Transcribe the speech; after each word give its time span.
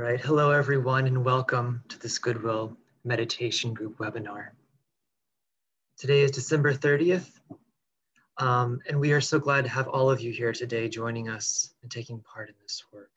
All 0.00 0.06
right, 0.06 0.18
hello 0.18 0.50
everyone 0.50 1.06
and 1.06 1.26
welcome 1.26 1.84
to 1.90 1.98
this 1.98 2.16
Goodwill 2.16 2.74
Meditation 3.04 3.74
Group 3.74 3.98
webinar. 3.98 4.48
Today 5.98 6.22
is 6.22 6.30
December 6.30 6.72
30th, 6.72 7.28
um, 8.38 8.78
and 8.88 8.98
we 8.98 9.12
are 9.12 9.20
so 9.20 9.38
glad 9.38 9.64
to 9.64 9.70
have 9.70 9.88
all 9.88 10.10
of 10.10 10.22
you 10.22 10.32
here 10.32 10.54
today 10.54 10.88
joining 10.88 11.28
us 11.28 11.74
and 11.82 11.90
taking 11.90 12.20
part 12.20 12.48
in 12.48 12.54
this 12.62 12.82
work. 12.90 13.10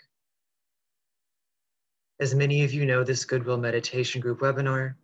As 2.19 2.35
many 2.35 2.65
of 2.65 2.73
you 2.73 2.85
know, 2.85 3.05
this 3.05 3.23
Goodwill 3.23 3.57
Meditation 3.57 4.19
Group 4.19 4.41
webinar 4.41 4.95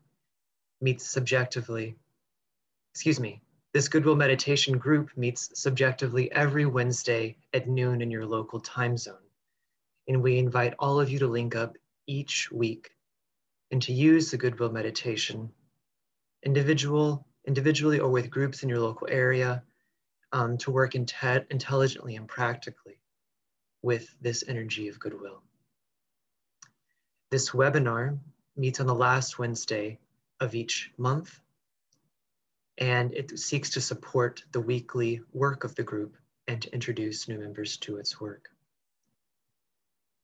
meets 0.81 1.09
subjectively, 1.09 1.95
excuse 2.93 3.21
me, 3.21 3.41
this 3.73 3.87
Goodwill 3.87 4.17
Meditation 4.17 4.77
Group 4.77 5.11
meets 5.15 5.57
subjectively 5.57 6.29
every 6.33 6.65
Wednesday 6.65 7.37
at 7.53 7.69
noon 7.69 8.01
in 8.01 8.11
your 8.11 8.25
local 8.25 8.59
time 8.59 8.97
zone 8.97 9.28
and 10.09 10.23
we 10.23 10.39
invite 10.39 10.73
all 10.79 10.99
of 10.99 11.11
you 11.11 11.19
to 11.19 11.27
link 11.27 11.55
up 11.55 11.77
each 12.07 12.51
week 12.51 12.89
and 13.71 13.81
to 13.83 13.93
use 13.93 14.31
the 14.31 14.37
Goodwill 14.37 14.71
Meditation, 14.71 15.51
individual, 16.43 17.27
individually 17.45 17.99
or 17.99 18.09
with 18.09 18.31
groups 18.31 18.63
in 18.63 18.69
your 18.69 18.79
local 18.79 19.07
area, 19.09 19.63
um, 20.31 20.57
to 20.57 20.71
work 20.71 20.93
inte 20.93 21.45
intelligently 21.51 22.15
and 22.15 22.27
practically 22.27 22.99
with 23.83 24.13
this 24.19 24.43
energy 24.47 24.87
of 24.87 24.99
goodwill. 24.99 25.41
This 27.29 27.51
webinar 27.51 28.17
meets 28.57 28.79
on 28.79 28.87
the 28.87 28.95
last 28.95 29.37
Wednesday 29.37 29.99
of 30.39 30.55
each 30.55 30.91
month, 30.97 31.39
and 32.77 33.13
it 33.13 33.37
seeks 33.39 33.71
to 33.71 33.81
support 33.81 34.43
the 34.51 34.59
weekly 34.59 35.21
work 35.33 35.63
of 35.63 35.75
the 35.75 35.83
group 35.83 36.17
and 36.47 36.61
to 36.63 36.73
introduce 36.73 37.27
new 37.27 37.37
members 37.37 37.77
to 37.77 37.97
its 37.97 38.19
work. 38.19 38.49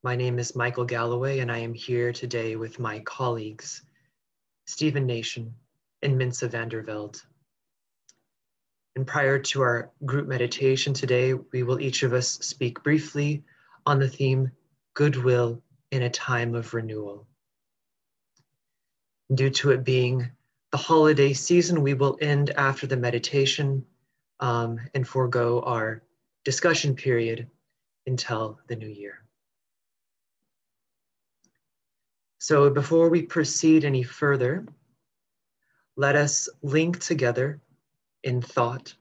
My 0.06 0.16
name 0.16 0.38
is 0.38 0.56
Michael 0.56 0.86
Galloway, 0.86 1.40
and 1.40 1.52
I 1.52 1.58
am 1.58 1.74
here 1.74 2.14
today 2.14 2.56
with 2.56 2.78
my 2.78 3.00
colleagues, 3.00 3.82
Stephen 4.68 5.08
Nation 5.08 5.56
and 6.04 6.16
Mintze 6.16 6.48
van 6.48 6.70
der 6.70 6.84
Velde. 6.84 7.20
And 8.96 9.08
prior 9.08 9.40
to 9.40 9.62
our 9.64 9.92
group 10.06 10.28
meditation 10.28 10.94
today, 10.94 11.34
we 11.34 11.64
will 11.64 11.82
each 11.82 12.04
of 12.04 12.14
us 12.14 12.30
speak 12.30 12.84
briefly 12.84 13.46
on 13.88 13.98
the 13.98 14.08
theme 14.08 14.52
Goodwill 14.94 15.64
in 15.90 16.04
a 16.04 16.10
Time 16.12 16.54
of 16.54 16.76
Renewal. 16.76 17.26
Due 19.34 19.50
to 19.50 19.72
it 19.72 19.84
being 19.84 20.30
the 20.72 20.78
holiday 20.78 21.34
season, 21.34 21.82
we 21.82 21.96
will 21.96 22.16
end 22.22 22.52
after 22.52 22.86
the 22.86 22.96
meditation 22.96 23.84
um, 24.40 24.80
and 24.94 25.08
forego 25.08 25.62
our 25.62 26.04
discussion 26.44 26.96
period 26.96 27.50
until 28.06 28.60
the 28.68 28.76
new 28.76 28.88
year. 28.88 29.25
So 32.48 32.70
before 32.70 33.10
we 33.10 33.24
proceed 33.24 33.84
any 33.84 34.04
further, 34.04 34.68
let 35.96 36.16
us 36.16 36.48
link 36.62 37.00
together 37.00 37.60
in 38.22 38.40
thought 38.40 38.94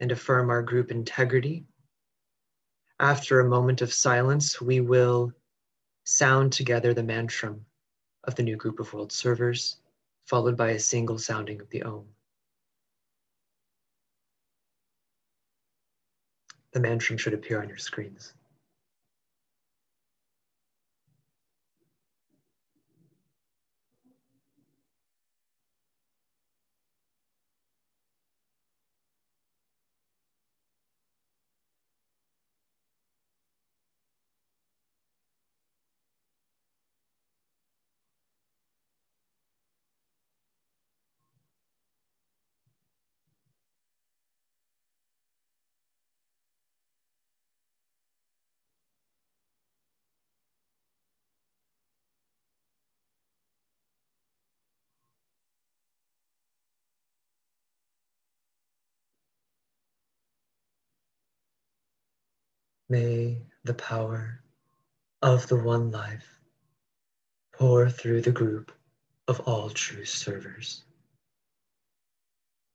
and 0.00 0.10
affirm 0.10 0.48
our 0.48 0.62
group 0.62 0.90
integrity. 0.90 1.66
After 2.98 3.38
a 3.38 3.50
moment 3.50 3.82
of 3.82 3.92
silence, 3.92 4.62
we 4.62 4.80
will 4.80 5.30
sound 6.04 6.54
together 6.54 6.94
the 6.94 7.02
mantram 7.02 7.66
of 8.24 8.34
the 8.34 8.42
new 8.42 8.56
group 8.56 8.80
of 8.80 8.90
world 8.94 9.12
servers, 9.12 9.76
followed 10.24 10.56
by 10.56 10.70
a 10.70 10.80
single 10.80 11.18
sounding 11.18 11.60
of 11.60 11.68
the 11.68 11.82
Om. 11.82 12.06
The 16.72 16.80
mantram 16.80 17.18
should 17.18 17.34
appear 17.34 17.60
on 17.60 17.68
your 17.68 17.76
screens. 17.76 18.32
May 62.90 63.40
the 63.62 63.74
power 63.74 64.42
of 65.22 65.46
the 65.46 65.54
one 65.54 65.92
life 65.92 66.40
pour 67.52 67.88
through 67.88 68.22
the 68.22 68.32
group 68.32 68.72
of 69.28 69.38
all 69.46 69.70
true 69.70 70.04
servers. 70.04 70.82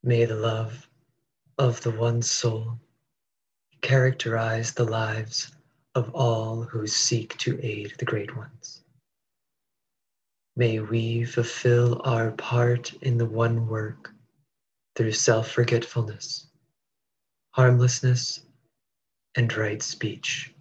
May 0.03 0.23
the 0.23 0.37
love 0.37 0.87
of 1.57 1.81
the 1.81 1.91
one 1.91 2.21
soul 2.21 2.79
characterize 3.81 4.71
the 4.73 4.85
lives 4.85 5.51
of 5.95 6.15
all 6.15 6.63
who 6.63 6.87
seek 6.87 7.37
to 7.39 7.59
aid 7.61 7.95
the 7.99 8.05
great 8.05 8.37
ones. 8.37 8.85
May 10.55 10.79
we 10.79 11.25
fulfill 11.25 12.01
our 12.05 12.31
part 12.31 12.93
in 13.01 13.17
the 13.17 13.25
one 13.25 13.67
work 13.67 14.13
through 14.95 15.11
self 15.11 15.51
forgetfulness, 15.51 16.47
harmlessness, 17.51 18.44
and 19.35 19.55
right 19.57 19.81
speech. 19.83 20.51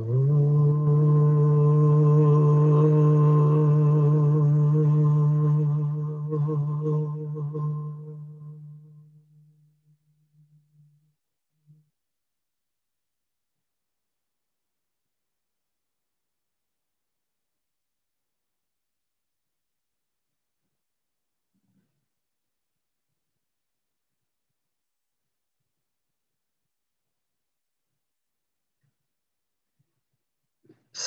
Ooh. 0.00 0.77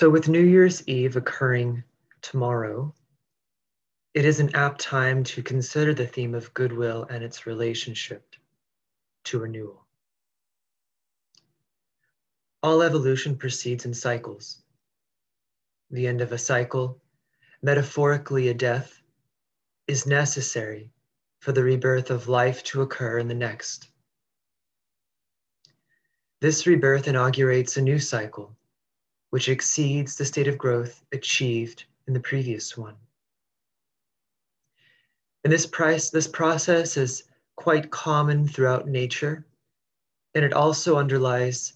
So, 0.02 0.10
with 0.10 0.28
New 0.28 0.44
Year's 0.44 0.82
Eve 0.88 1.16
occurring 1.16 1.84
tomorrow, 2.24 2.96
it 4.16 4.26
is 4.26 4.40
an 4.40 4.56
apt 4.56 4.82
time 4.82 5.24
to 5.26 5.44
consider 5.44 5.94
the 5.94 6.08
theme 6.08 6.34
of 6.34 6.52
goodwill 6.56 7.06
and 7.08 7.24
its 7.24 7.46
relationship 7.46 8.36
to 9.26 9.38
renewal. 9.38 9.86
All 12.64 12.82
evolution 12.82 13.38
proceeds 13.38 13.86
in 13.86 13.94
cycles. 13.94 14.64
The 15.92 16.08
end 16.08 16.22
of 16.22 16.32
a 16.32 16.38
cycle, 16.40 17.00
metaphorically 17.62 18.48
a 18.48 18.56
death, 18.56 19.00
is 19.86 20.08
necessary 20.08 20.90
for 21.42 21.52
the 21.52 21.64
rebirth 21.64 22.10
of 22.10 22.28
life 22.28 22.64
to 22.64 22.82
occur 22.82 23.20
in 23.20 23.28
the 23.28 23.36
next. 23.36 23.88
This 26.40 26.66
rebirth 26.66 27.08
inaugurates 27.08 27.78
a 27.78 27.84
new 27.84 28.00
cycle 28.00 28.58
which 29.32 29.50
exceeds 29.50 30.16
the 30.16 30.26
state 30.26 30.48
of 30.48 30.58
growth 30.58 31.04
achieved 31.12 31.86
in 32.08 32.14
the 32.14 32.20
previous 32.20 32.78
one. 32.78 32.96
And 35.44 35.52
this, 35.52 35.66
price, 35.66 36.10
this 36.10 36.28
process 36.28 36.98
is 36.98 37.24
quite 37.56 37.90
common 37.90 38.48
throughout 38.48 38.88
nature, 38.88 39.46
and 40.36 40.46
it 40.46 40.54
also 40.54 40.98
underlies, 40.98 41.74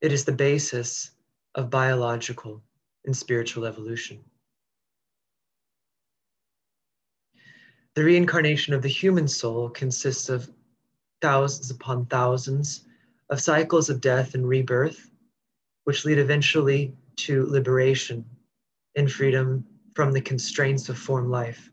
it 0.00 0.12
is 0.12 0.24
the 0.24 0.32
basis 0.32 1.12
of 1.54 1.70
biological 1.70 2.62
and 3.04 3.16
spiritual 3.16 3.66
evolution. 3.66 4.24
The 7.94 8.04
reincarnation 8.04 8.74
of 8.74 8.82
the 8.82 8.88
human 8.88 9.28
soul 9.28 9.68
consists 9.68 10.28
of 10.28 10.50
thousands 11.20 11.70
upon 11.70 12.06
thousands 12.06 12.86
of 13.28 13.40
cycles 13.40 13.90
of 13.90 14.00
death 14.00 14.34
and 14.34 14.48
rebirth 14.48 15.07
which 15.88 16.04
lead 16.04 16.18
eventually 16.18 16.94
to 17.16 17.46
liberation 17.46 18.22
and 18.94 19.10
freedom 19.10 19.64
from 19.94 20.12
the 20.12 20.20
constraints 20.20 20.90
of 20.90 20.98
form 20.98 21.30
life. 21.30 21.70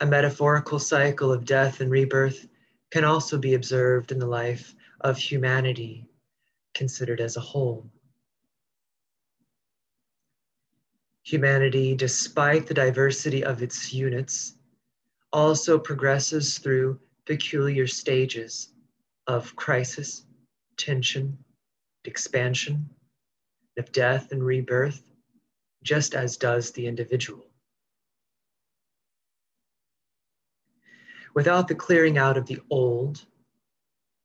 A 0.00 0.06
metaphorical 0.06 0.80
cycle 0.80 1.32
of 1.32 1.44
death 1.44 1.80
and 1.80 1.92
rebirth 1.92 2.48
can 2.90 3.04
also 3.04 3.38
be 3.38 3.54
observed 3.54 4.10
in 4.10 4.18
the 4.18 4.26
life 4.26 4.74
of 5.02 5.16
humanity 5.16 6.08
considered 6.74 7.20
as 7.20 7.36
a 7.36 7.40
whole. 7.40 7.88
Humanity, 11.22 11.94
despite 11.94 12.66
the 12.66 12.74
diversity 12.74 13.44
of 13.44 13.62
its 13.62 13.92
units, 13.92 14.54
also 15.32 15.78
progresses 15.78 16.58
through 16.58 16.98
peculiar 17.26 17.86
stages 17.86 18.72
of 19.28 19.54
crisis, 19.54 20.24
tension, 20.82 21.38
expansion, 22.04 22.90
of 23.78 23.92
death 23.92 24.32
and 24.32 24.44
rebirth, 24.44 25.02
just 25.84 26.14
as 26.14 26.36
does 26.36 26.72
the 26.72 26.86
individual. 26.86 27.46
Without 31.34 31.68
the 31.68 31.74
clearing 31.74 32.18
out 32.18 32.36
of 32.36 32.46
the 32.46 32.60
old, 32.68 33.24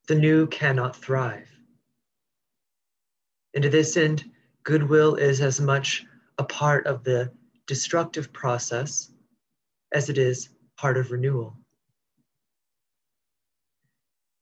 the 0.07 0.15
new 0.15 0.47
cannot 0.47 0.95
thrive. 0.95 1.47
And 3.53 3.63
to 3.63 3.69
this 3.69 3.95
end, 3.95 4.25
goodwill 4.63 5.15
is 5.15 5.41
as 5.41 5.61
much 5.61 6.05
a 6.39 6.43
part 6.43 6.87
of 6.87 7.03
the 7.03 7.31
destructive 7.67 8.33
process 8.33 9.11
as 9.93 10.09
it 10.09 10.17
is 10.17 10.49
part 10.75 10.97
of 10.97 11.11
renewal. 11.11 11.55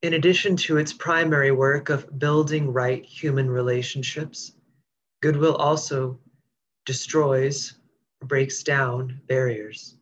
In 0.05 0.13
addition 0.13 0.55
to 0.57 0.77
its 0.77 0.93
primary 0.93 1.49
work 1.49 1.89
of 1.89 2.19
building 2.19 2.71
right 2.71 3.03
human 3.03 3.49
relationships, 3.49 4.51
goodwill 5.19 5.55
also 5.55 6.19
destroys, 6.85 7.73
or 8.21 8.27
breaks 8.27 8.61
down 8.61 9.19
barriers. 9.25 9.97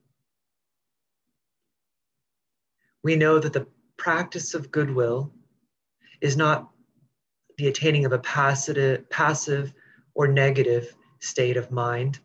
We 3.01 3.15
know 3.15 3.39
that 3.39 3.53
the 3.53 3.65
practice 3.95 4.53
of 4.53 4.71
goodwill 4.71 5.31
is 6.19 6.35
not 6.35 6.69
the 7.57 7.69
attaining 7.69 8.03
of 8.03 8.11
a 8.11 8.19
passive, 8.19 9.09
passive 9.09 9.73
or 10.15 10.27
negative 10.27 10.93
state 11.21 11.55
of 11.55 11.71
mind. 11.71 12.19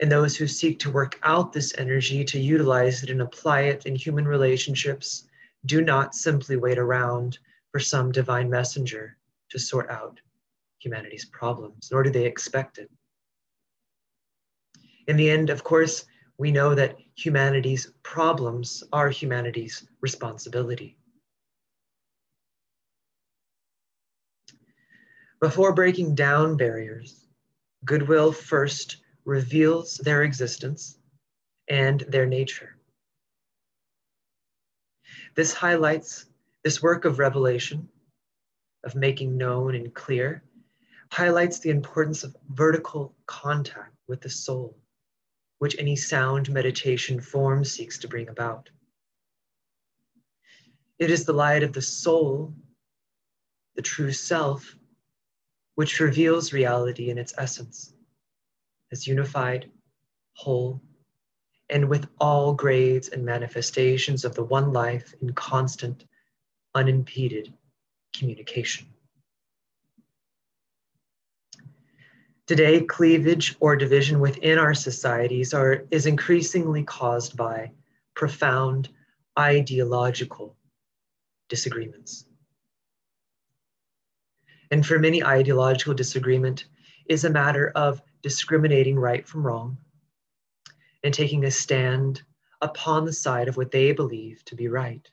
And 0.00 0.12
those 0.12 0.36
who 0.36 0.46
seek 0.46 0.78
to 0.78 0.90
work 0.92 1.18
out 1.24 1.52
this 1.52 1.74
energy, 1.76 2.24
to 2.26 2.38
utilize 2.38 3.02
it 3.02 3.10
and 3.10 3.22
apply 3.22 3.62
it 3.62 3.86
in 3.86 3.96
human 3.96 4.28
relationships, 4.28 5.24
do 5.66 5.82
not 5.82 6.14
simply 6.14 6.56
wait 6.56 6.78
around 6.78 7.38
for 7.70 7.80
some 7.80 8.12
divine 8.12 8.48
messenger 8.50 9.16
to 9.50 9.58
sort 9.58 9.90
out 9.90 10.20
humanity's 10.78 11.26
problems, 11.26 11.88
nor 11.92 12.02
do 12.02 12.10
they 12.10 12.24
expect 12.24 12.78
it. 12.78 12.90
In 15.06 15.16
the 15.16 15.30
end, 15.30 15.50
of 15.50 15.64
course, 15.64 16.04
we 16.38 16.50
know 16.50 16.74
that 16.74 16.96
humanity's 17.16 17.92
problems 18.02 18.82
are 18.92 19.10
humanity's 19.10 19.86
responsibility. 20.00 20.96
Before 25.40 25.74
breaking 25.74 26.14
down 26.14 26.56
barriers, 26.56 27.26
goodwill 27.84 28.32
first 28.32 28.98
reveals 29.24 29.96
their 29.96 30.22
existence 30.22 30.98
and 31.68 32.00
their 32.08 32.26
nature. 32.26 32.76
This 35.40 35.54
highlights 35.54 36.26
this 36.64 36.82
work 36.82 37.06
of 37.06 37.18
revelation, 37.18 37.88
of 38.84 38.94
making 38.94 39.38
known 39.38 39.74
and 39.74 39.94
clear, 39.94 40.44
highlights 41.10 41.60
the 41.60 41.70
importance 41.70 42.24
of 42.24 42.36
vertical 42.50 43.16
contact 43.24 43.96
with 44.06 44.20
the 44.20 44.28
soul, 44.28 44.76
which 45.58 45.78
any 45.78 45.96
sound 45.96 46.52
meditation 46.52 47.22
form 47.22 47.64
seeks 47.64 47.96
to 48.00 48.06
bring 48.06 48.28
about. 48.28 48.68
It 50.98 51.10
is 51.10 51.24
the 51.24 51.32
light 51.32 51.62
of 51.62 51.72
the 51.72 51.80
soul, 51.80 52.52
the 53.76 53.80
true 53.80 54.12
self, 54.12 54.76
which 55.74 56.00
reveals 56.00 56.52
reality 56.52 57.08
in 57.08 57.16
its 57.16 57.32
essence 57.38 57.94
as 58.92 59.06
unified, 59.06 59.70
whole, 60.34 60.82
and 61.70 61.88
with 61.88 62.08
all 62.20 62.52
grades 62.52 63.08
and 63.08 63.24
manifestations 63.24 64.24
of 64.24 64.34
the 64.34 64.42
one 64.42 64.72
life 64.72 65.14
in 65.22 65.32
constant, 65.32 66.04
unimpeded 66.74 67.52
communication. 68.14 68.86
Today, 72.46 72.80
cleavage 72.80 73.54
or 73.60 73.76
division 73.76 74.18
within 74.18 74.58
our 74.58 74.74
societies 74.74 75.54
are, 75.54 75.84
is 75.92 76.06
increasingly 76.06 76.82
caused 76.82 77.36
by 77.36 77.70
profound 78.14 78.88
ideological 79.38 80.56
disagreements. 81.48 82.26
And 84.72 84.84
for 84.84 84.98
many, 84.98 85.22
ideological 85.22 85.94
disagreement 85.94 86.64
is 87.06 87.24
a 87.24 87.30
matter 87.30 87.70
of 87.76 88.02
discriminating 88.22 88.98
right 88.98 89.26
from 89.26 89.46
wrong 89.46 89.78
and 91.02 91.14
taking 91.14 91.44
a 91.44 91.50
stand 91.50 92.22
upon 92.60 93.04
the 93.04 93.12
side 93.12 93.48
of 93.48 93.56
what 93.56 93.70
they 93.70 93.92
believe 93.92 94.44
to 94.44 94.54
be 94.54 94.68
right. 94.68 95.08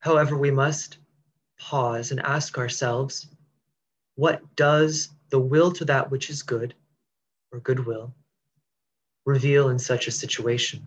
However, 0.00 0.36
we 0.36 0.50
must 0.50 0.98
pause 1.58 2.10
and 2.10 2.20
ask 2.20 2.58
ourselves 2.58 3.28
what 4.14 4.40
does 4.56 5.10
the 5.30 5.38
will 5.38 5.72
to 5.72 5.84
that 5.84 6.10
which 6.10 6.30
is 6.30 6.42
good 6.42 6.74
or 7.52 7.60
goodwill 7.60 8.14
reveal 9.24 9.68
in 9.68 9.78
such 9.78 10.06
a 10.06 10.12
situation? 10.12 10.82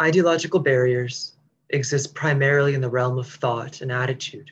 Ideological 0.00 0.58
barriers 0.58 1.36
exist 1.70 2.14
primarily 2.14 2.74
in 2.74 2.80
the 2.80 2.90
realm 2.90 3.18
of 3.18 3.28
thought 3.28 3.80
and 3.80 3.92
attitude. 3.92 4.50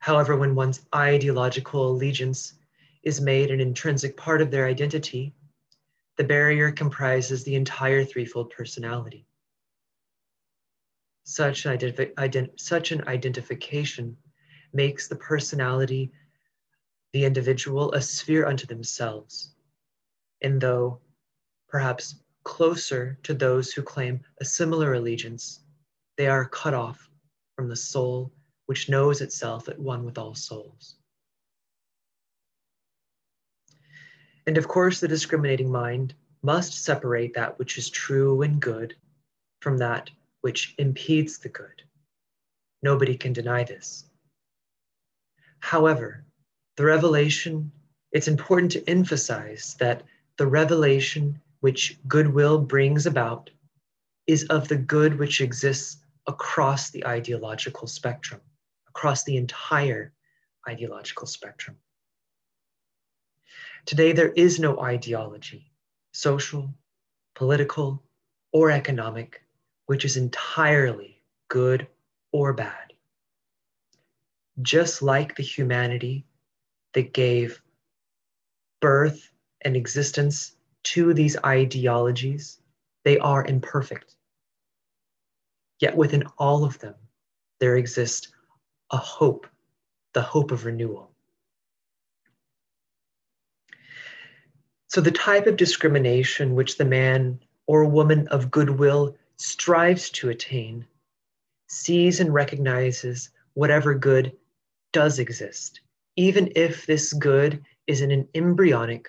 However, 0.00 0.36
when 0.36 0.54
one's 0.54 0.80
ideological 0.94 1.90
allegiance 1.90 2.54
is 3.02 3.20
made 3.20 3.50
an 3.50 3.60
intrinsic 3.60 4.16
part 4.16 4.42
of 4.42 4.50
their 4.50 4.66
identity, 4.66 5.34
the 6.16 6.24
barrier 6.24 6.72
comprises 6.72 7.44
the 7.44 7.54
entire 7.54 8.04
threefold 8.04 8.50
personality. 8.50 9.26
Such 11.24 11.66
an, 11.66 12.50
such 12.56 12.92
an 12.92 13.06
identification 13.06 14.16
makes 14.72 15.08
the 15.08 15.16
personality, 15.16 16.10
the 17.12 17.24
individual, 17.24 17.92
a 17.92 18.00
sphere 18.00 18.46
unto 18.46 18.66
themselves. 18.66 19.54
And 20.42 20.60
though 20.60 21.00
perhaps 21.68 22.16
closer 22.44 23.18
to 23.22 23.34
those 23.34 23.72
who 23.72 23.82
claim 23.82 24.20
a 24.40 24.44
similar 24.44 24.94
allegiance, 24.94 25.60
they 26.16 26.26
are 26.26 26.48
cut 26.48 26.74
off 26.74 27.10
from 27.54 27.68
the 27.68 27.76
soul 27.76 28.32
which 28.66 28.88
knows 28.88 29.20
itself 29.20 29.68
at 29.68 29.78
one 29.78 30.04
with 30.04 30.18
all 30.18 30.34
souls. 30.34 30.97
And 34.48 34.56
of 34.56 34.66
course, 34.66 34.98
the 34.98 35.08
discriminating 35.08 35.70
mind 35.70 36.14
must 36.42 36.82
separate 36.82 37.34
that 37.34 37.58
which 37.58 37.76
is 37.76 37.90
true 37.90 38.40
and 38.40 38.58
good 38.58 38.96
from 39.60 39.76
that 39.76 40.08
which 40.40 40.74
impedes 40.78 41.36
the 41.36 41.50
good. 41.50 41.82
Nobody 42.82 43.14
can 43.14 43.34
deny 43.34 43.64
this. 43.64 44.06
However, 45.60 46.24
the 46.78 46.86
revelation, 46.86 47.70
it's 48.10 48.26
important 48.26 48.72
to 48.72 48.88
emphasize 48.88 49.76
that 49.80 50.02
the 50.38 50.46
revelation 50.46 51.38
which 51.60 51.98
goodwill 52.08 52.58
brings 52.58 53.04
about 53.04 53.50
is 54.26 54.44
of 54.44 54.66
the 54.66 54.78
good 54.78 55.18
which 55.18 55.42
exists 55.42 55.98
across 56.26 56.88
the 56.88 57.06
ideological 57.06 57.86
spectrum, 57.86 58.40
across 58.88 59.24
the 59.24 59.36
entire 59.36 60.14
ideological 60.66 61.26
spectrum. 61.26 61.76
Today, 63.86 64.12
there 64.12 64.32
is 64.32 64.58
no 64.58 64.80
ideology, 64.80 65.70
social, 66.12 66.74
political, 67.34 68.02
or 68.52 68.70
economic, 68.70 69.42
which 69.86 70.04
is 70.04 70.16
entirely 70.16 71.22
good 71.48 71.86
or 72.32 72.52
bad. 72.52 72.92
Just 74.60 75.02
like 75.02 75.36
the 75.36 75.42
humanity 75.42 76.26
that 76.94 77.12
gave 77.12 77.62
birth 78.80 79.30
and 79.60 79.76
existence 79.76 80.56
to 80.82 81.14
these 81.14 81.36
ideologies, 81.44 82.58
they 83.04 83.18
are 83.18 83.44
imperfect. 83.46 84.16
Yet 85.80 85.96
within 85.96 86.24
all 86.38 86.64
of 86.64 86.78
them, 86.78 86.94
there 87.60 87.76
exists 87.76 88.28
a 88.90 88.96
hope, 88.96 89.46
the 90.12 90.22
hope 90.22 90.50
of 90.50 90.64
renewal. 90.64 91.07
So, 94.88 95.00
the 95.02 95.10
type 95.10 95.46
of 95.46 95.56
discrimination 95.56 96.54
which 96.54 96.78
the 96.78 96.84
man 96.84 97.40
or 97.66 97.84
woman 97.84 98.26
of 98.28 98.50
goodwill 98.50 99.16
strives 99.36 100.08
to 100.10 100.30
attain 100.30 100.86
sees 101.68 102.20
and 102.20 102.32
recognizes 102.32 103.30
whatever 103.52 103.94
good 103.94 104.32
does 104.92 105.18
exist, 105.18 105.80
even 106.16 106.50
if 106.56 106.86
this 106.86 107.12
good 107.12 107.62
is 107.86 108.00
in 108.00 108.10
an 108.10 108.28
embryonic 108.34 109.08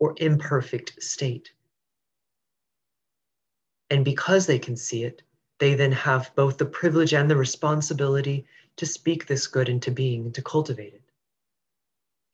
or 0.00 0.14
imperfect 0.16 1.00
state. 1.00 1.52
And 3.90 4.04
because 4.04 4.46
they 4.46 4.58
can 4.58 4.76
see 4.76 5.04
it, 5.04 5.22
they 5.60 5.74
then 5.74 5.92
have 5.92 6.34
both 6.34 6.58
the 6.58 6.66
privilege 6.66 7.14
and 7.14 7.30
the 7.30 7.36
responsibility 7.36 8.44
to 8.76 8.86
speak 8.86 9.26
this 9.26 9.46
good 9.46 9.68
into 9.68 9.92
being 9.92 10.24
and 10.24 10.34
to 10.34 10.42
cultivate 10.42 10.94
it. 10.94 11.02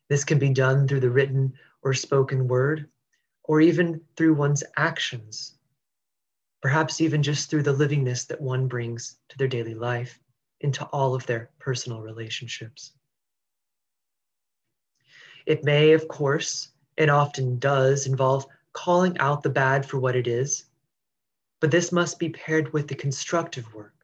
This 0.08 0.24
can 0.24 0.38
be 0.38 0.50
done 0.50 0.88
through 0.88 1.00
the 1.00 1.10
written 1.10 1.52
or 1.82 1.94
spoken 1.94 2.48
word, 2.48 2.88
or 3.44 3.60
even 3.60 4.00
through 4.16 4.34
one's 4.34 4.64
actions, 4.76 5.54
perhaps 6.60 7.00
even 7.00 7.22
just 7.22 7.48
through 7.48 7.62
the 7.62 7.72
livingness 7.72 8.26
that 8.26 8.40
one 8.40 8.68
brings 8.68 9.16
to 9.28 9.38
their 9.38 9.48
daily 9.48 9.74
life 9.74 10.20
into 10.60 10.84
all 10.86 11.14
of 11.14 11.24
their 11.26 11.50
personal 11.58 12.00
relationships. 12.00 12.92
It 15.46 15.64
may, 15.64 15.92
of 15.92 16.08
course, 16.08 16.68
and 16.98 17.10
often 17.10 17.58
does 17.58 18.06
involve 18.06 18.46
calling 18.72 19.16
out 19.18 19.42
the 19.42 19.50
bad 19.50 19.86
for 19.86 19.98
what 19.98 20.16
it 20.16 20.26
is, 20.26 20.64
but 21.60 21.70
this 21.70 21.90
must 21.90 22.18
be 22.18 22.28
paired 22.28 22.72
with 22.72 22.88
the 22.88 22.94
constructive 22.94 23.72
work 23.72 23.94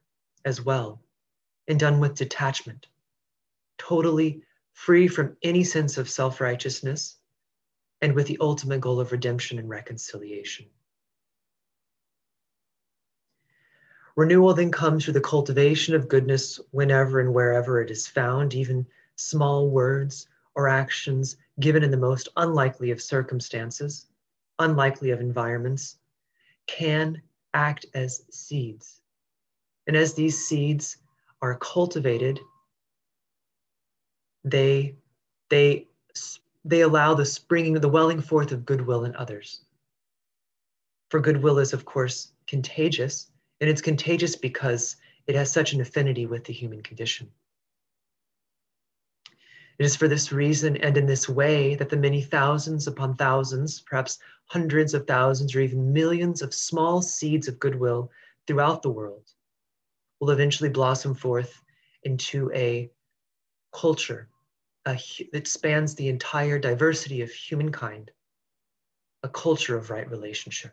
as 0.44 0.62
well 0.62 1.02
and 1.68 1.78
done 1.78 2.00
with 2.00 2.14
detachment, 2.14 2.86
totally 3.78 4.42
free 4.72 5.06
from 5.08 5.36
any 5.42 5.64
sense 5.64 5.98
of 5.98 6.08
self 6.08 6.40
righteousness 6.40 7.16
and 8.04 8.12
with 8.12 8.26
the 8.26 8.36
ultimate 8.38 8.82
goal 8.82 9.00
of 9.00 9.12
redemption 9.12 9.58
and 9.58 9.66
reconciliation. 9.66 10.66
Renewal 14.14 14.52
then 14.52 14.70
comes 14.70 15.04
through 15.04 15.14
the 15.14 15.22
cultivation 15.22 15.94
of 15.94 16.06
goodness 16.06 16.60
whenever 16.72 17.18
and 17.18 17.32
wherever 17.32 17.80
it 17.80 17.90
is 17.90 18.06
found, 18.06 18.52
even 18.52 18.86
small 19.16 19.70
words 19.70 20.28
or 20.54 20.68
actions 20.68 21.38
given 21.60 21.82
in 21.82 21.90
the 21.90 21.96
most 21.96 22.28
unlikely 22.36 22.90
of 22.90 23.00
circumstances, 23.00 24.04
unlikely 24.58 25.08
of 25.08 25.20
environments, 25.20 25.96
can 26.66 27.22
act 27.54 27.86
as 27.94 28.26
seeds. 28.30 29.00
And 29.86 29.96
as 29.96 30.12
these 30.12 30.46
seeds 30.46 30.98
are 31.40 31.54
cultivated, 31.54 32.38
they, 34.44 34.94
they, 35.48 35.88
they 36.64 36.80
allow 36.80 37.14
the 37.14 37.26
springing, 37.26 37.74
the 37.74 37.88
welling 37.88 38.20
forth 38.20 38.52
of 38.52 38.64
goodwill 38.64 39.04
in 39.04 39.14
others. 39.16 39.60
For 41.10 41.20
goodwill 41.20 41.58
is, 41.58 41.72
of 41.72 41.84
course, 41.84 42.32
contagious, 42.46 43.30
and 43.60 43.68
it's 43.68 43.82
contagious 43.82 44.36
because 44.36 44.96
it 45.26 45.34
has 45.34 45.52
such 45.52 45.72
an 45.72 45.80
affinity 45.80 46.26
with 46.26 46.44
the 46.44 46.52
human 46.52 46.82
condition. 46.82 47.30
It 49.78 49.84
is 49.84 49.96
for 49.96 50.08
this 50.08 50.32
reason 50.32 50.76
and 50.78 50.96
in 50.96 51.06
this 51.06 51.28
way 51.28 51.74
that 51.74 51.88
the 51.88 51.96
many 51.96 52.22
thousands 52.22 52.86
upon 52.86 53.16
thousands, 53.16 53.80
perhaps 53.80 54.18
hundreds 54.46 54.94
of 54.94 55.06
thousands 55.06 55.54
or 55.54 55.60
even 55.60 55.92
millions 55.92 56.42
of 56.42 56.54
small 56.54 57.02
seeds 57.02 57.48
of 57.48 57.58
goodwill 57.58 58.10
throughout 58.46 58.82
the 58.82 58.90
world 58.90 59.32
will 60.20 60.30
eventually 60.30 60.70
blossom 60.70 61.14
forth 61.14 61.60
into 62.04 62.52
a 62.52 62.90
culture 63.72 64.28
a, 64.86 64.98
that 65.32 65.46
spans 65.46 65.94
the 65.94 66.08
entire 66.08 66.58
diversity 66.58 67.22
of 67.22 67.30
humankind, 67.30 68.10
a 69.22 69.28
culture 69.28 69.76
of 69.76 69.90
right 69.90 70.08
relationship. 70.10 70.72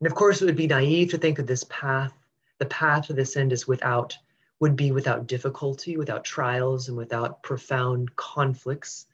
And 0.00 0.06
of 0.06 0.14
course, 0.14 0.42
it 0.42 0.46
would 0.46 0.56
be 0.56 0.66
naive 0.66 1.10
to 1.10 1.18
think 1.18 1.36
that 1.36 1.46
this 1.46 1.64
path, 1.64 2.12
the 2.58 2.66
path 2.66 3.06
to 3.06 3.12
this 3.12 3.36
end, 3.36 3.52
is 3.52 3.68
without 3.68 4.16
would 4.60 4.76
be 4.76 4.92
without 4.92 5.26
difficulty, 5.26 5.96
without 5.96 6.24
trials, 6.24 6.86
and 6.86 6.96
without 6.96 7.42
profound 7.42 8.14
conflicts. 8.14 9.06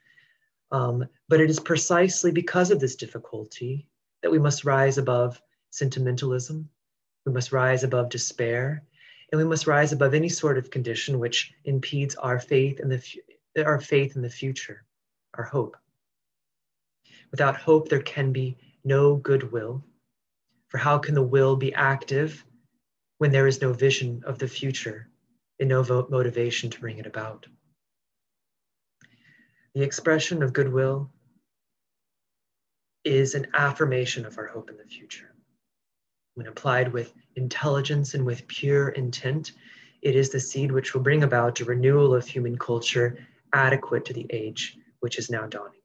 Um, 0.71 1.07
but 1.27 1.41
it 1.41 1.49
is 1.49 1.59
precisely 1.59 2.31
because 2.31 2.69
of 2.69 2.79
this 2.79 2.95
difficulty 2.95 3.87
that 4.21 4.31
we 4.31 4.37
must 4.37 4.65
rise 4.65 4.99
above 4.99 5.41
sentimentalism, 5.71 6.69
we 7.25 7.31
must 7.31 7.51
rise 7.51 7.83
above 7.83 8.09
despair, 8.09 8.83
and 9.31 9.39
we 9.39 9.45
must 9.45 9.67
rise 9.67 9.91
above 9.91 10.13
any 10.13 10.29
sort 10.29 10.57
of 10.57 10.71
condition 10.71 11.19
which 11.19 11.53
impedes 11.65 12.15
our 12.15 12.39
faith 12.39 12.79
in 12.79 12.89
the 12.89 13.03
our 13.63 13.79
faith 13.79 14.15
in 14.15 14.21
the 14.21 14.29
future, 14.29 14.83
our 15.35 15.43
hope. 15.43 15.75
Without 17.31 17.57
hope, 17.57 17.89
there 17.89 18.01
can 18.01 18.31
be 18.31 18.57
no 18.83 19.15
goodwill. 19.15 19.83
For 20.69 20.77
how 20.77 20.97
can 20.97 21.15
the 21.15 21.23
will 21.23 21.55
be 21.55 21.73
active 21.73 22.45
when 23.17 23.31
there 23.31 23.47
is 23.47 23.61
no 23.61 23.73
vision 23.73 24.23
of 24.25 24.39
the 24.39 24.47
future 24.47 25.09
and 25.59 25.69
no 25.69 25.83
motivation 26.09 26.69
to 26.69 26.79
bring 26.79 26.97
it 26.97 27.05
about. 27.05 27.45
The 29.75 29.83
expression 29.83 30.41
of 30.41 30.53
goodwill 30.53 31.11
is 33.03 33.35
an 33.35 33.47
affirmation 33.53 34.25
of 34.25 34.37
our 34.37 34.47
hope 34.47 34.69
in 34.69 34.77
the 34.77 34.85
future. 34.85 35.28
When 36.39 36.47
applied 36.47 36.93
with 36.93 37.13
intelligence 37.35 38.13
and 38.13 38.25
with 38.25 38.47
pure 38.47 38.87
intent, 38.87 39.51
it 40.01 40.15
is 40.15 40.29
the 40.29 40.39
seed 40.39 40.71
which 40.71 40.93
will 40.93 41.01
bring 41.01 41.23
about 41.23 41.59
a 41.59 41.65
renewal 41.65 42.15
of 42.15 42.25
human 42.25 42.57
culture 42.57 43.27
adequate 43.51 44.05
to 44.05 44.13
the 44.13 44.25
age 44.29 44.77
which 45.01 45.19
is 45.19 45.29
now 45.29 45.47
dawning. 45.47 45.81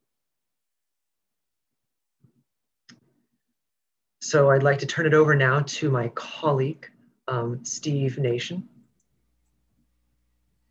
So 4.21 4.49
I'd 4.49 4.63
like 4.63 4.79
to 4.79 4.87
turn 4.87 5.07
it 5.07 5.13
over 5.13 5.35
now 5.35 5.63
to 5.67 5.91
my 5.91 6.07
colleague, 6.11 6.89
um, 7.27 7.65
Steve 7.65 8.17
Nation. 8.19 8.69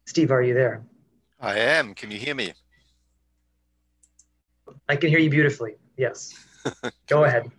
Steve, 0.05 0.31
are 0.31 0.41
you 0.41 0.53
there? 0.53 0.81
I 1.41 1.59
am. 1.59 1.93
Can 1.93 2.09
you 2.09 2.19
hear 2.19 2.35
me? 2.35 2.53
I 4.87 4.95
can 4.95 5.09
hear 5.09 5.19
you 5.19 5.29
beautifully. 5.29 5.75
Yes. 5.97 6.33
Go 7.07 7.25
ahead. 7.25 7.51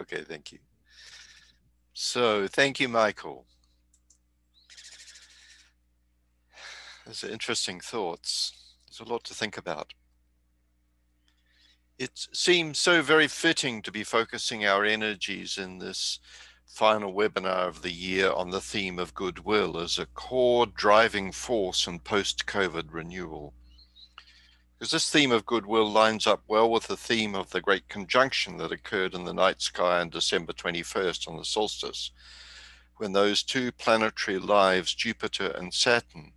okay, 0.00 0.22
thank 0.22 0.52
you. 0.52 0.60
So, 1.98 2.46
thank 2.46 2.78
you, 2.78 2.90
Michael. 2.90 3.46
Those 7.06 7.24
are 7.24 7.30
interesting 7.30 7.80
thoughts. 7.80 8.52
There's 8.86 9.00
a 9.00 9.10
lot 9.10 9.24
to 9.24 9.34
think 9.34 9.56
about. 9.56 9.94
It 11.98 12.10
seems 12.34 12.78
so 12.78 13.00
very 13.00 13.28
fitting 13.28 13.80
to 13.80 13.90
be 13.90 14.04
focusing 14.04 14.66
our 14.66 14.84
energies 14.84 15.56
in 15.56 15.78
this 15.78 16.20
final 16.66 17.14
webinar 17.14 17.66
of 17.66 17.80
the 17.80 17.92
year 17.92 18.30
on 18.30 18.50
the 18.50 18.60
theme 18.60 18.98
of 18.98 19.14
goodwill 19.14 19.78
as 19.78 19.98
a 19.98 20.04
core 20.04 20.66
driving 20.66 21.32
force 21.32 21.86
in 21.86 22.00
post-COVID 22.00 22.88
renewal. 22.90 23.54
Because 24.78 24.90
this 24.90 25.08
theme 25.08 25.32
of 25.32 25.46
goodwill 25.46 25.90
lines 25.90 26.26
up 26.26 26.42
well 26.46 26.70
with 26.70 26.86
the 26.86 26.98
theme 26.98 27.34
of 27.34 27.48
the 27.48 27.62
great 27.62 27.88
conjunction 27.88 28.58
that 28.58 28.72
occurred 28.72 29.14
in 29.14 29.24
the 29.24 29.32
night 29.32 29.62
sky 29.62 30.00
on 30.00 30.10
December 30.10 30.52
21st 30.52 31.26
on 31.26 31.38
the 31.38 31.46
solstice, 31.46 32.10
when 32.98 33.12
those 33.12 33.42
two 33.42 33.72
planetary 33.72 34.38
lives, 34.38 34.94
Jupiter 34.94 35.46
and 35.46 35.72
Saturn, 35.72 36.32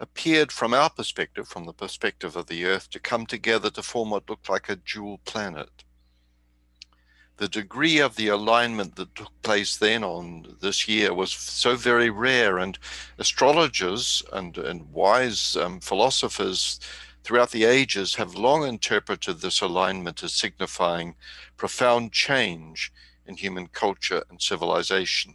appeared 0.00 0.50
from 0.50 0.74
our 0.74 0.90
perspective, 0.90 1.46
from 1.46 1.64
the 1.64 1.72
perspective 1.72 2.34
of 2.34 2.48
the 2.48 2.64
Earth, 2.64 2.90
to 2.90 2.98
come 2.98 3.24
together 3.24 3.70
to 3.70 3.82
form 3.84 4.10
what 4.10 4.28
looked 4.28 4.48
like 4.48 4.68
a 4.68 4.74
dual 4.74 5.18
planet. 5.24 5.84
The 7.36 7.48
degree 7.48 7.98
of 7.98 8.16
the 8.16 8.28
alignment 8.28 8.96
that 8.96 9.14
took 9.14 9.30
place 9.42 9.76
then 9.76 10.02
on 10.02 10.56
this 10.60 10.88
year 10.88 11.14
was 11.14 11.32
so 11.32 11.76
very 11.76 12.10
rare 12.10 12.58
and 12.58 12.78
astrologers 13.18 14.22
and, 14.32 14.56
and 14.58 14.92
wise 14.92 15.56
um, 15.56 15.80
philosophers 15.80 16.78
throughout 17.24 17.50
the 17.50 17.64
ages 17.64 18.14
have 18.14 18.34
long 18.34 18.64
interpreted 18.66 19.40
this 19.40 19.60
alignment 19.60 20.22
as 20.22 20.32
signifying 20.32 21.16
profound 21.56 22.12
change 22.12 22.92
in 23.26 23.36
human 23.36 23.66
culture 23.66 24.22
and 24.30 24.40
civilization 24.40 25.34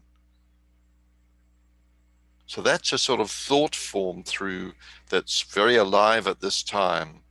so 2.45 2.61
that's 2.61 2.93
a 2.93 2.97
sort 2.97 3.19
of 3.19 3.29
thought 3.29 3.75
form 3.75 4.23
through 4.23 4.71
that's 5.09 5.41
very 5.41 5.75
alive 5.75 6.25
at 6.27 6.39
this 6.39 6.63
time 6.63 7.21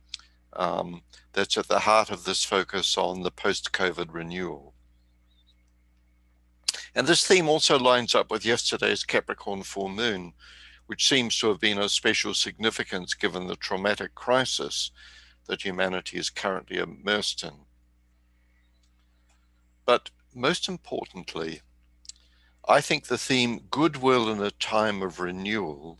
um, 0.53 1.01
that's 1.33 1.57
at 1.57 1.67
the 1.67 1.79
heart 1.79 2.09
of 2.09 2.23
this 2.23 2.43
focus 2.43 2.97
on 2.97 3.21
the 3.21 3.31
post 3.31 3.71
COVID 3.71 4.07
renewal. 4.11 4.73
And 6.95 7.07
this 7.07 7.25
theme 7.25 7.47
also 7.47 7.77
lines 7.77 8.15
up 8.15 8.31
with 8.31 8.45
yesterday's 8.45 9.03
Capricorn 9.03 9.63
full 9.63 9.89
moon, 9.89 10.33
which 10.89 11.07
seems 11.07 11.37
to 11.37 11.47
have 11.49 11.59
been 11.59 11.77
of 11.77 11.91
special 11.91 12.33
significance 12.33 13.13
given 13.13 13.45
the 13.45 13.55
traumatic 13.55 14.15
crisis 14.15 14.89
that 15.45 15.61
humanity 15.61 16.17
is 16.17 16.31
currently 16.31 16.79
immersed 16.79 17.43
in. 17.43 17.53
But 19.85 20.09
most 20.33 20.67
importantly, 20.67 21.61
I 22.67 22.81
think 22.81 23.05
the 23.05 23.19
theme 23.19 23.67
goodwill 23.69 24.31
in 24.31 24.41
a 24.41 24.49
time 24.49 25.03
of 25.03 25.19
renewal 25.19 25.99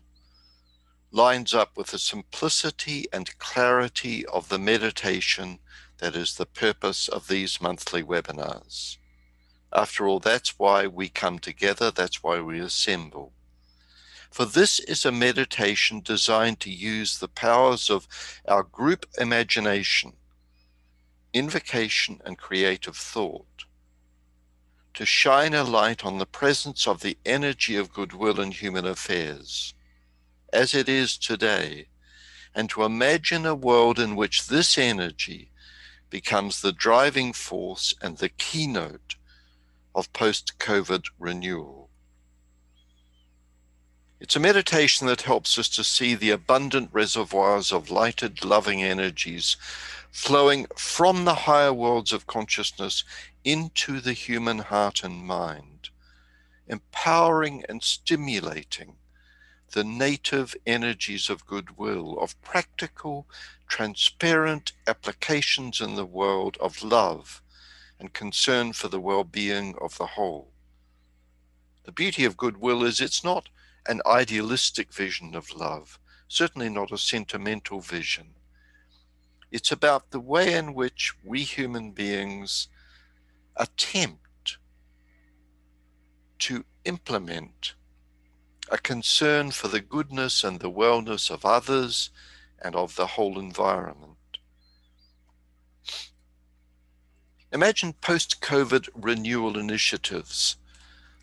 lines 1.12 1.54
up 1.54 1.78
with 1.78 1.90
the 1.92 2.00
simplicity 2.00 3.06
and 3.14 3.38
clarity 3.38 4.26
of 4.26 4.50
the 4.50 4.58
meditation 4.58 5.60
that 6.00 6.16
is 6.16 6.34
the 6.34 6.48
purpose 6.48 7.08
of 7.08 7.28
these 7.28 7.62
monthly 7.62 8.02
webinars. 8.02 8.98
After 9.72 10.08
all, 10.08 10.20
that's 10.20 10.58
why 10.58 10.88
we 10.88 11.10
come 11.10 11.38
together, 11.38 11.92
that's 11.92 12.24
why 12.24 12.42
we 12.42 12.60
assemble. 12.60 13.34
For 14.30 14.46
this 14.46 14.80
is 14.80 15.06
a 15.06 15.12
meditation 15.12 16.02
designed 16.02 16.60
to 16.62 16.72
use 16.72 17.18
the 17.18 17.28
powers 17.28 17.90
of 17.90 18.08
our 18.48 18.64
group 18.64 19.06
imagination 19.18 20.14
invocation, 21.34 22.20
and 22.26 22.38
creative 22.38 22.96
thought 22.96 23.66
to 24.96 25.06
shine 25.06 25.54
a 25.54 25.64
light 25.64 26.04
on 26.04 26.18
the 26.18 26.26
presence 26.26 26.88
of 26.88 27.02
the 27.02 27.18
energy 27.26 27.76
of 27.76 27.94
goodwill 27.94 28.40
in 28.40 28.52
human 28.52 28.86
affairs 28.86 29.74
as 30.52 30.74
it 30.74 30.90
is 30.90 31.18
today, 31.18 31.88
and 32.56 32.70
to 32.70 32.84
imagine 32.84 33.46
a 33.46 33.54
world 33.54 34.00
in 34.00 34.16
which 34.16 34.48
this 34.48 34.78
energy 34.78 35.52
becomes 36.10 36.62
the 36.62 36.72
driving 36.72 37.32
force 37.32 37.94
and 38.02 38.18
the 38.18 38.30
keynote 38.30 39.16
of 39.94 40.12
post 40.12 40.58
COVID 40.58 41.06
renewal. 41.20 41.89
It's 44.20 44.36
a 44.36 44.40
meditation 44.40 45.08
that 45.08 45.22
helps 45.22 45.58
us 45.58 45.70
to 45.70 45.84
see 45.84 46.14
the 46.14 46.32
abundant 46.32 46.90
reservoirs 46.92 47.72
of 47.72 47.90
lighted, 47.90 48.44
loving 48.44 48.84
energies 48.84 49.56
flowing 50.12 50.68
from 50.76 51.24
the 51.24 51.36
higher 51.46 51.72
worlds 51.72 52.12
of 52.12 52.28
consciousness 52.28 53.06
into 53.46 54.02
the 54.02 54.12
human 54.12 54.60
heart 54.60 55.06
and 55.06 55.26
mind, 55.26 55.90
empowering 56.68 57.64
and 57.70 57.82
stimulating 57.82 58.98
the 59.72 59.86
native 59.86 60.54
energies 60.68 61.30
of 61.30 61.48
goodwill, 61.48 62.20
of 62.20 62.42
practical, 62.42 63.26
transparent 63.70 64.74
applications 64.86 65.80
in 65.80 65.96
the 65.96 66.06
world 66.06 66.58
of 66.60 66.84
love 66.84 67.42
and 67.98 68.12
concern 68.12 68.74
for 68.74 68.90
the 68.90 69.00
well 69.00 69.24
being 69.24 69.76
of 69.80 69.98
the 69.98 70.08
whole. 70.08 70.52
The 71.86 71.94
beauty 71.94 72.26
of 72.26 72.36
goodwill 72.36 72.84
is 72.84 73.00
it's 73.00 73.24
not 73.24 73.48
an 73.88 74.02
idealistic 74.06 74.94
vision 74.94 75.36
of 75.36 75.54
love, 75.54 76.00
certainly 76.28 76.70
not 76.70 76.92
a 76.92 76.98
sentimental 76.98 77.80
vision. 77.80 78.36
It's 79.52 79.72
about 79.72 80.12
the 80.12 80.20
way 80.20 80.54
in 80.54 80.74
which 80.74 81.14
we 81.24 81.44
human 81.44 81.92
beings 81.92 82.68
attempt 83.56 84.58
to 86.40 86.64
implement 86.86 87.74
a 88.72 88.78
concern 88.78 89.52
for 89.52 89.68
the 89.68 89.82
goodness 89.82 90.44
and 90.44 90.60
the 90.60 90.72
wellness 90.72 91.32
of 91.32 91.46
others 91.46 92.12
and 92.62 92.76
of 92.76 92.96
the 92.96 93.08
whole 93.08 93.40
environment. 93.40 94.16
Imagine 97.52 97.94
post 97.94 98.42
COVID 98.42 98.90
renewal 98.94 99.58
initiatives 99.58 100.58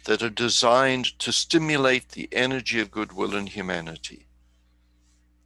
that 0.06 0.22
are 0.22 0.30
designed 0.30 1.18
to 1.18 1.32
stimulate 1.32 2.10
the 2.10 2.28
energy 2.30 2.80
of 2.80 2.92
goodwill 2.92 3.34
in 3.34 3.48
humanity. 3.48 4.26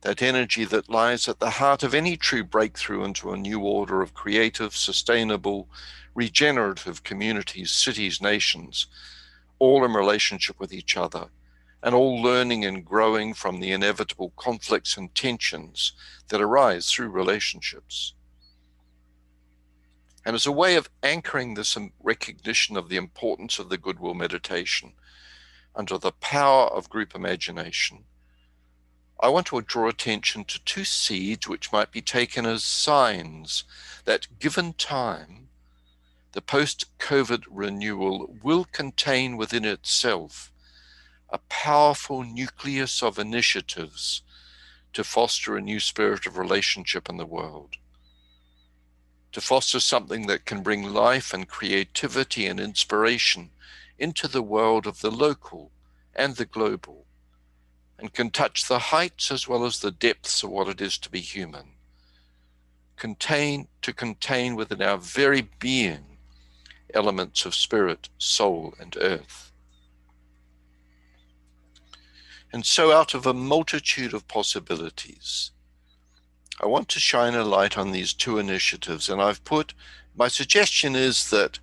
That 0.02 0.22
energy 0.22 0.64
that 0.66 0.90
lies 0.90 1.28
at 1.28 1.40
the 1.40 1.50
heart 1.50 1.82
of 1.82 1.94
any 1.94 2.16
true 2.16 2.44
breakthrough 2.44 3.04
into 3.04 3.32
a 3.32 3.38
new 3.38 3.60
order 3.60 4.02
of 4.02 4.14
creative, 4.14 4.76
sustainable, 4.76 5.68
regenerative 6.14 7.02
communities, 7.02 7.70
cities, 7.70 8.20
nations, 8.20 8.86
all 9.58 9.84
in 9.84 9.94
relationship 9.94 10.60
with 10.60 10.72
each 10.72 10.96
other 10.96 11.28
and 11.82 11.94
all 11.94 12.22
learning 12.22 12.64
and 12.64 12.84
growing 12.84 13.32
from 13.32 13.60
the 13.60 13.72
inevitable 13.72 14.32
conflicts 14.36 14.96
and 14.96 15.14
tensions 15.14 15.92
that 16.28 16.40
arise 16.40 16.90
through 16.90 17.08
relationships. 17.08 18.12
And 20.24 20.34
as 20.34 20.46
a 20.46 20.52
way 20.52 20.76
of 20.76 20.90
anchoring 21.02 21.54
this 21.54 21.76
recognition 22.00 22.76
of 22.76 22.88
the 22.88 22.96
importance 22.96 23.58
of 23.58 23.68
the 23.68 23.78
goodwill 23.78 24.14
meditation 24.14 24.92
under 25.74 25.96
the 25.96 26.12
power 26.12 26.66
of 26.66 26.90
group 26.90 27.14
imagination, 27.14 28.04
I 29.22 29.28
want 29.28 29.48
to 29.48 29.60
draw 29.60 29.88
attention 29.88 30.44
to 30.44 30.64
two 30.64 30.84
seeds 30.84 31.46
which 31.46 31.72
might 31.72 31.92
be 31.92 32.00
taken 32.00 32.46
as 32.46 32.64
signs 32.64 33.64
that, 34.04 34.38
given 34.38 34.72
time, 34.72 35.48
the 36.32 36.40
post 36.40 36.86
COVID 36.98 37.44
renewal 37.50 38.34
will 38.42 38.64
contain 38.64 39.36
within 39.36 39.64
itself 39.64 40.50
a 41.28 41.38
powerful 41.48 42.22
nucleus 42.22 43.02
of 43.02 43.18
initiatives 43.18 44.22
to 44.92 45.04
foster 45.04 45.56
a 45.56 45.60
new 45.60 45.80
spirit 45.80 46.26
of 46.26 46.38
relationship 46.38 47.08
in 47.08 47.16
the 47.16 47.26
world, 47.26 47.76
to 49.32 49.40
foster 49.40 49.80
something 49.80 50.26
that 50.26 50.44
can 50.44 50.62
bring 50.62 50.82
life 50.82 51.32
and 51.32 51.48
creativity 51.48 52.46
and 52.46 52.58
inspiration 52.58 53.50
into 53.98 54.26
the 54.26 54.42
world 54.42 54.86
of 54.86 55.00
the 55.00 55.10
local 55.10 55.70
and 56.14 56.36
the 56.36 56.44
global, 56.44 57.06
and 57.98 58.12
can 58.12 58.30
touch 58.30 58.66
the 58.66 58.78
heights 58.78 59.30
as 59.30 59.46
well 59.46 59.64
as 59.64 59.80
the 59.80 59.90
depths 59.90 60.42
of 60.42 60.50
what 60.50 60.68
it 60.68 60.80
is 60.80 60.98
to 60.98 61.10
be 61.10 61.20
human. 61.20 61.66
Contain 62.96 63.68
to 63.82 63.92
contain 63.92 64.56
within 64.56 64.82
our 64.82 64.98
very 64.98 65.48
being 65.58 66.18
elements 66.92 67.44
of 67.44 67.54
spirit, 67.54 68.08
soul, 68.18 68.74
and 68.80 68.96
earth. 69.00 69.52
And 72.52 72.66
so, 72.66 72.90
out 72.92 73.14
of 73.14 73.26
a 73.26 73.34
multitude 73.34 74.12
of 74.12 74.26
possibilities, 74.26 75.52
I 76.62 76.66
want 76.66 76.90
to 76.90 77.00
shine 77.00 77.34
a 77.34 77.42
light 77.42 77.78
on 77.78 77.90
these 77.90 78.12
two 78.12 78.38
initiatives. 78.38 79.08
And 79.08 79.20
I've 79.20 79.42
put 79.44 79.72
my 80.14 80.28
suggestion 80.28 80.94
is 80.94 81.30
that, 81.30 81.58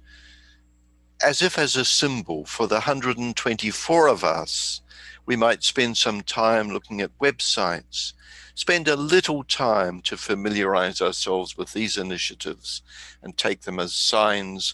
as 1.23 1.41
if 1.41 1.57
as 1.57 1.75
a 1.75 1.86
symbol 1.86 2.45
for 2.45 2.67
the 2.67 2.75
124 2.75 4.07
of 4.07 4.23
us, 4.23 4.81
we 5.27 5.36
might 5.36 5.63
spend 5.63 5.97
some 5.97 6.21
time 6.21 6.69
looking 6.69 7.01
at 7.01 7.17
websites, 7.19 8.13
spend 8.55 8.88
a 8.88 8.95
little 8.95 9.43
time 9.43 10.01
to 10.01 10.17
familiarize 10.17 10.99
ourselves 10.99 11.57
with 11.57 11.73
these 11.73 11.97
initiatives 11.97 12.81
and 13.21 13.38
take 13.38 13.62
them 13.62 13.79
as 13.79 13.93
signs 13.93 14.73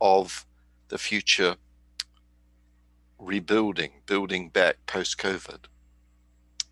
of 0.00 0.46
the 0.88 0.98
future 0.98 1.56
rebuilding, 3.18 3.92
building 4.06 4.48
back 4.48 4.76
post 4.86 5.18
COVID. 5.18 5.64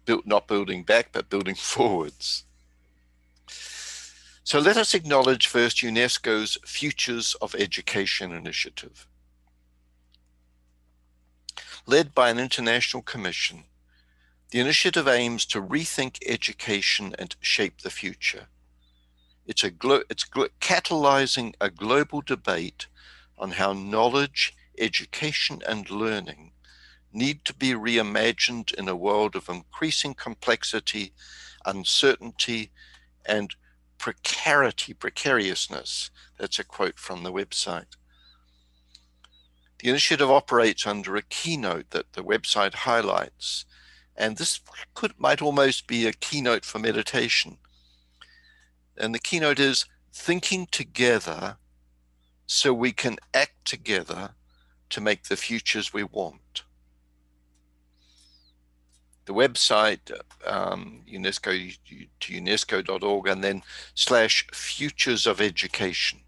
Built, 0.07 0.27
not 0.27 0.49
building 0.49 0.85
back, 0.85 1.11
but 1.13 1.29
building 1.29 1.55
forwards. 1.73 2.45
So 4.45 4.59
let 4.59 4.77
us 4.77 4.93
acknowledge 4.93 5.47
first 5.47 5.79
UNESCO's 5.79 6.59
Futures 6.67 7.37
of 7.41 7.55
Education 7.55 8.33
initiative. 8.33 9.07
Led 11.87 12.13
by 12.13 12.29
an 12.29 12.41
international 12.41 13.05
commission, 13.05 13.65
the 14.51 14.59
initiative 14.59 15.07
aims 15.07 15.47
to 15.47 15.63
rethink 15.63 16.19
education 16.27 17.15
and 17.21 17.37
shape 17.41 17.83
the 17.83 17.91
future. 17.91 18.47
It's, 19.47 19.63
a 19.63 19.71
it's 20.11 20.25
catalyzing 20.61 21.55
a 21.61 21.71
global 21.71 22.21
debate 22.21 22.89
on 23.39 23.53
how 23.53 23.73
knowledge 23.73 24.55
education 24.77 25.63
and 25.69 25.89
learning 25.89 26.51
need 27.13 27.45
to 27.45 27.55
be 27.55 27.75
reimagined 27.75 28.75
in 28.75 28.89
a 28.89 28.97
world 28.97 29.37
of 29.37 29.49
increasing 29.49 30.15
complexity, 30.15 31.13
uncertainty, 31.65 32.73
and 33.25 33.55
precarity, 34.03 34.93
precariousness. 34.93 36.11
That's 36.37 36.59
a 36.59 36.65
quote 36.65 36.99
from 36.99 37.23
the 37.23 37.33
website. 37.33 37.95
The 39.79 39.91
initiative 39.91 40.29
operates 40.29 40.89
under 40.89 41.15
a 41.15 41.23
keynote 41.23 41.91
that 41.91 42.13
the 42.15 42.25
website 42.25 42.75
highlights, 42.75 43.65
and 44.17 44.37
this 44.37 44.61
could 44.95 45.13
might 45.19 45.41
almost 45.41 45.87
be 45.87 46.05
a 46.07 46.13
keynote 46.13 46.65
for 46.65 46.81
meditation. 46.81 47.59
And 48.97 49.15
the 49.15 49.21
keynote 49.21 49.61
is 49.61 49.87
thinking 50.13 50.67
together 50.73 51.59
so 52.47 52.75
we 52.75 52.91
can 52.91 53.19
act 53.33 53.65
together 53.65 54.31
to 54.91 55.01
make 55.01 55.25
the 55.29 55.37
futures 55.37 55.93
we 55.93 56.03
want. 56.03 56.42
The 59.25 59.35
website, 59.35 60.11
um, 60.47 61.03
UNESCO 61.11 61.77
to 62.21 62.33
UNESCO.org, 62.33 63.29
and 63.29 63.43
then 63.43 63.63
slash 63.95 64.47
futures 64.53 65.27
of 65.27 65.41
education. 65.41 66.21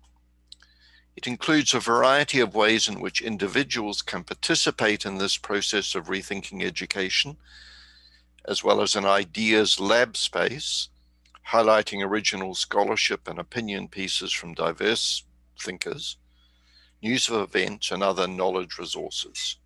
It 1.16 1.26
includes 1.26 1.74
a 1.74 1.80
variety 1.80 2.40
of 2.40 2.54
ways 2.54 2.88
in 2.88 3.00
which 3.00 3.20
individuals 3.20 4.02
can 4.02 4.24
participate 4.24 5.04
in 5.04 5.18
this 5.18 5.36
process 5.36 5.94
of 5.94 6.06
rethinking 6.06 6.64
education, 6.64 7.36
as 8.46 8.62
well 8.62 8.80
as 8.80 8.94
an 8.96 9.04
ideas 9.04 9.80
lab 9.80 10.16
space, 10.16 10.88
highlighting 11.50 12.04
original 12.04 12.54
scholarship 12.54 13.28
and 13.28 13.38
opinion 13.38 13.88
pieces 13.88 14.32
from 14.32 14.54
diverse 14.54 15.24
thinkers 15.60 16.16
news 17.04 17.28
of 17.28 17.42
events, 17.42 17.90
and 17.90 18.02
other 18.02 18.26
knowledge 18.26 18.78
resources. 18.78 19.56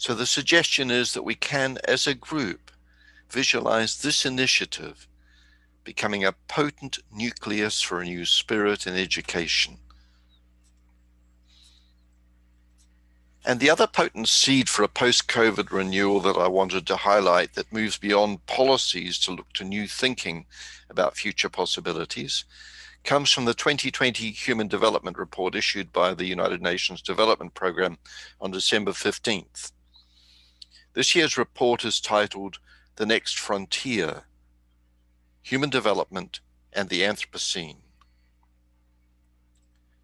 So 0.00 0.14
the 0.14 0.24
suggestion 0.24 0.90
is 0.90 1.12
that 1.12 1.24
we 1.24 1.34
can, 1.34 1.76
as 1.84 2.06
a 2.06 2.14
group, 2.14 2.70
visualize 3.28 4.00
this 4.00 4.24
initiative 4.24 5.06
becoming 5.84 6.24
a 6.24 6.32
potent 6.48 7.00
nucleus 7.12 7.82
for 7.82 8.00
a 8.00 8.04
new 8.04 8.24
spirit 8.24 8.86
in 8.86 8.96
education. 8.96 9.76
And 13.44 13.60
the 13.60 13.68
other 13.68 13.86
potent 13.86 14.28
seed 14.28 14.70
for 14.70 14.82
a 14.84 14.88
post 14.88 15.28
COVID 15.28 15.70
renewal 15.70 16.20
that 16.20 16.38
I 16.38 16.48
wanted 16.48 16.86
to 16.86 16.96
highlight 16.96 17.52
that 17.52 17.70
moves 17.70 17.98
beyond 17.98 18.46
policies 18.46 19.18
to 19.18 19.32
look 19.32 19.52
to 19.52 19.64
new 19.64 19.86
thinking 19.86 20.46
about 20.88 21.18
future 21.18 21.50
possibilities 21.50 22.46
comes 23.04 23.30
from 23.30 23.44
the 23.44 23.52
2020 23.52 24.30
Human 24.30 24.66
Development 24.66 25.18
Report 25.18 25.54
issued 25.54 25.92
by 25.92 26.14
the 26.14 26.24
United 26.24 26.62
Nations 26.62 27.02
Development 27.02 27.52
Programme 27.52 27.98
on 28.40 28.50
December 28.50 28.92
15th. 28.92 29.72
This 31.00 31.14
year's 31.14 31.38
report 31.38 31.82
is 31.86 31.98
titled 31.98 32.58
The 32.96 33.06
Next 33.06 33.38
Frontier 33.38 34.24
Human 35.40 35.70
Development 35.70 36.40
and 36.74 36.90
the 36.90 37.00
Anthropocene. 37.00 37.78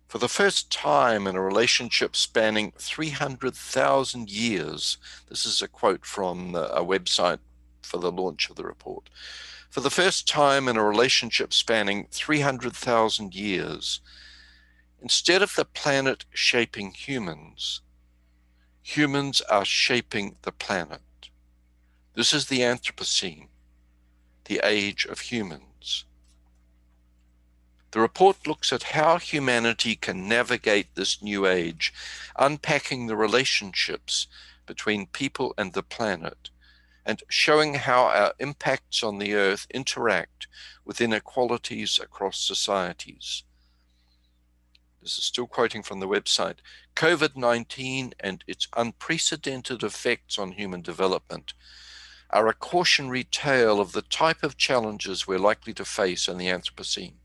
For 0.08 0.16
the 0.16 0.26
first 0.26 0.72
time 0.72 1.26
in 1.26 1.36
a 1.36 1.42
relationship 1.42 2.16
spanning 2.16 2.72
300,000 2.78 4.30
years, 4.30 4.96
this 5.28 5.44
is 5.44 5.60
a 5.60 5.68
quote 5.68 6.06
from 6.06 6.54
a 6.54 6.82
website 6.82 7.40
for 7.82 7.98
the 7.98 8.10
launch 8.10 8.48
of 8.48 8.56
the 8.56 8.64
report. 8.64 9.10
For 9.68 9.82
the 9.82 9.90
first 9.90 10.26
time 10.26 10.66
in 10.66 10.78
a 10.78 10.82
relationship 10.82 11.52
spanning 11.52 12.08
300,000 12.10 13.34
years, 13.34 14.00
instead 15.02 15.42
of 15.42 15.56
the 15.56 15.66
planet 15.66 16.24
shaping 16.32 16.92
humans, 16.92 17.82
humans 18.86 19.40
are 19.50 19.64
shaping 19.64 20.36
the 20.42 20.52
planet. 20.52 21.00
This 22.14 22.32
is 22.32 22.46
the 22.46 22.60
Anthropocene, 22.60 23.48
the 24.44 24.60
age 24.62 25.04
of 25.04 25.18
humans. 25.18 26.04
The 27.90 27.98
report 27.98 28.46
looks 28.46 28.72
at 28.72 28.94
how 28.94 29.18
humanity 29.18 29.96
can 29.96 30.28
navigate 30.28 30.94
this 30.94 31.20
new 31.20 31.46
age, 31.46 31.92
unpacking 32.38 33.08
the 33.08 33.16
relationships 33.16 34.28
between 34.66 35.06
people 35.08 35.52
and 35.58 35.72
the 35.72 35.82
planet, 35.82 36.50
and 37.04 37.24
showing 37.28 37.74
how 37.74 38.04
our 38.04 38.34
impacts 38.38 39.02
on 39.02 39.18
the 39.18 39.34
earth 39.34 39.66
interact 39.74 40.46
with 40.84 41.00
inequalities 41.00 41.98
across 42.00 42.38
societies. 42.38 43.42
This 45.06 45.18
is 45.18 45.24
still 45.24 45.46
quoting 45.46 45.84
from 45.84 46.00
the 46.00 46.08
website. 46.08 46.56
COVID 46.96 47.36
19 47.36 48.14
and 48.18 48.42
its 48.48 48.66
unprecedented 48.76 49.84
effects 49.84 50.36
on 50.36 50.50
human 50.50 50.82
development 50.82 51.54
are 52.30 52.48
a 52.48 52.52
cautionary 52.52 53.22
tale 53.22 53.80
of 53.80 53.92
the 53.92 54.02
type 54.02 54.42
of 54.42 54.56
challenges 54.56 55.24
we're 55.24 55.38
likely 55.38 55.72
to 55.74 55.84
face 55.84 56.26
in 56.26 56.38
the 56.38 56.48
Anthropocene 56.48 57.18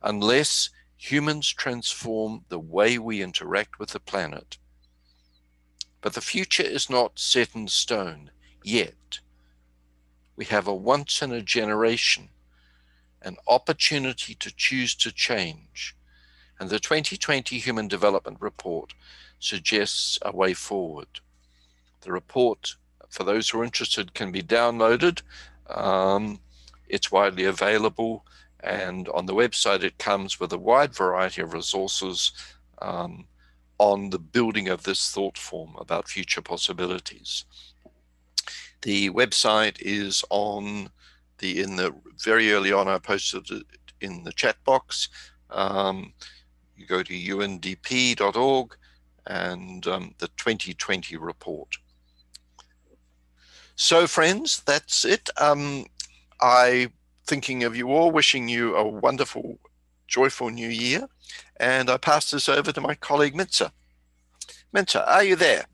unless 0.00 0.70
humans 0.96 1.52
transform 1.52 2.44
the 2.50 2.60
way 2.60 2.98
we 3.00 3.20
interact 3.20 3.80
with 3.80 3.90
the 3.90 3.98
planet. 3.98 4.56
But 6.00 6.12
the 6.12 6.20
future 6.20 6.62
is 6.62 6.88
not 6.88 7.18
set 7.18 7.52
in 7.52 7.66
stone 7.66 8.30
yet. 8.62 9.18
We 10.36 10.44
have 10.44 10.68
a 10.68 10.72
once 10.72 11.20
in 11.20 11.32
a 11.32 11.42
generation, 11.42 12.28
an 13.20 13.38
opportunity 13.48 14.36
to 14.36 14.54
choose 14.54 14.94
to 14.94 15.10
change. 15.10 15.96
And 16.60 16.70
the 16.70 16.80
2020 16.80 17.58
Human 17.58 17.88
Development 17.88 18.36
Report 18.40 18.92
suggests 19.38 20.18
a 20.22 20.34
way 20.34 20.54
forward. 20.54 21.20
The 22.00 22.12
report, 22.12 22.74
for 23.08 23.24
those 23.24 23.48
who 23.48 23.60
are 23.60 23.64
interested, 23.64 24.14
can 24.14 24.32
be 24.32 24.42
downloaded. 24.42 25.22
Um, 25.68 26.40
it's 26.88 27.12
widely 27.12 27.44
available 27.44 28.24
and 28.60 29.08
on 29.10 29.26
the 29.26 29.34
website, 29.34 29.82
it 29.82 29.98
comes 29.98 30.40
with 30.40 30.52
a 30.52 30.58
wide 30.58 30.94
variety 30.94 31.42
of 31.42 31.52
resources 31.52 32.32
um, 32.82 33.26
on 33.78 34.10
the 34.10 34.18
building 34.18 34.68
of 34.68 34.82
this 34.82 35.10
thought 35.10 35.38
form 35.38 35.76
about 35.78 36.08
future 36.08 36.42
possibilities. 36.42 37.44
The 38.82 39.10
website 39.10 39.80
is 39.80 40.24
on 40.30 40.90
the, 41.38 41.60
in 41.60 41.76
the 41.76 41.94
very 42.24 42.52
early 42.52 42.72
on, 42.72 42.88
I 42.88 42.98
posted 42.98 43.48
it 43.50 43.66
in 44.00 44.24
the 44.24 44.32
chat 44.32 44.56
box. 44.64 45.08
Um, 45.50 46.12
you 46.78 46.86
go 46.86 47.02
to 47.02 47.12
undp.org 47.12 48.76
and 49.26 49.86
um, 49.86 50.14
the 50.18 50.28
2020 50.28 51.16
report. 51.16 51.76
So, 53.76 54.06
friends, 54.06 54.62
that's 54.66 55.04
it. 55.04 55.30
Um, 55.36 55.86
I 56.40 56.88
thinking 57.26 57.62
of 57.64 57.76
you 57.76 57.90
all, 57.90 58.10
wishing 58.10 58.48
you 58.48 58.74
a 58.74 58.86
wonderful, 58.86 59.58
joyful 60.06 60.50
new 60.50 60.68
year. 60.68 61.08
And 61.60 61.90
I 61.90 61.98
pass 61.98 62.30
this 62.30 62.48
over 62.48 62.72
to 62.72 62.80
my 62.80 62.94
colleague 62.94 63.34
Mintze. 63.34 63.70
Mintze, 64.74 65.06
are 65.06 65.22
you 65.22 65.36
there? 65.36 65.66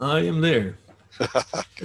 I 0.00 0.20
am 0.20 0.40
there. 0.40 0.78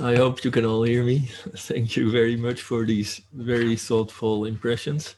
I 0.01 0.15
hope 0.15 0.43
you 0.43 0.51
can 0.51 0.65
all 0.65 0.83
hear 0.83 1.03
me. 1.03 1.29
Thank 1.55 1.95
you 1.95 2.11
very 2.11 2.35
much 2.35 2.61
for 2.61 2.85
these 2.85 3.21
very 3.33 3.75
thoughtful 3.75 4.45
impressions 4.45 5.15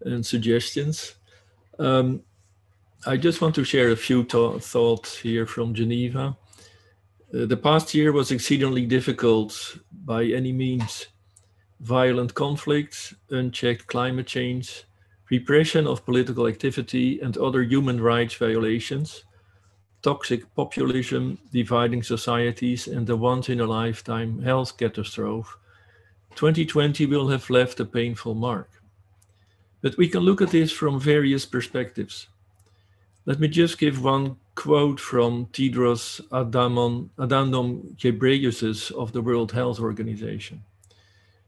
and 0.00 0.24
suggestions. 0.24 1.14
Um, 1.78 2.22
I 3.08 3.16
just 3.16 3.40
want 3.40 3.54
to 3.54 3.64
share 3.64 3.90
a 3.90 3.96
few 3.96 4.22
th- 4.22 4.60
thoughts 4.60 5.16
here 5.16 5.46
from 5.46 5.72
Geneva. 5.72 6.36
Uh, 7.32 7.46
the 7.46 7.56
past 7.56 7.94
year 7.94 8.12
was 8.12 8.30
exceedingly 8.30 8.84
difficult 8.84 9.78
by 10.04 10.24
any 10.24 10.52
means 10.52 11.06
violent 11.80 12.34
conflicts, 12.34 13.14
unchecked 13.30 13.86
climate 13.86 14.26
change, 14.26 14.84
repression 15.30 15.86
of 15.86 16.04
political 16.04 16.46
activity 16.46 17.18
and 17.20 17.38
other 17.38 17.62
human 17.62 17.98
rights 17.98 18.34
violations, 18.34 19.24
toxic 20.02 20.54
populism 20.54 21.38
dividing 21.50 22.02
societies, 22.02 22.86
and 22.86 23.06
the 23.06 23.16
once 23.16 23.48
in 23.48 23.60
a 23.60 23.66
lifetime 23.66 24.42
health 24.42 24.76
catastrophe, 24.76 25.48
2020 26.34 27.06
will 27.06 27.28
have 27.28 27.48
left 27.48 27.80
a 27.80 27.86
painful 27.86 28.34
mark. 28.34 28.68
But 29.80 29.96
we 29.96 30.08
can 30.08 30.24
look 30.24 30.42
at 30.42 30.50
this 30.50 30.72
from 30.72 31.00
various 31.00 31.46
perspectives. 31.46 32.28
Let 33.28 33.40
me 33.40 33.48
just 33.48 33.76
give 33.76 34.02
one 34.02 34.38
quote 34.54 34.98
from 34.98 35.48
Tedros 35.52 36.22
Adhanom 36.30 37.10
Ghebreyesus 37.98 38.90
of 38.92 39.12
the 39.12 39.20
World 39.20 39.52
Health 39.52 39.78
Organization. 39.78 40.64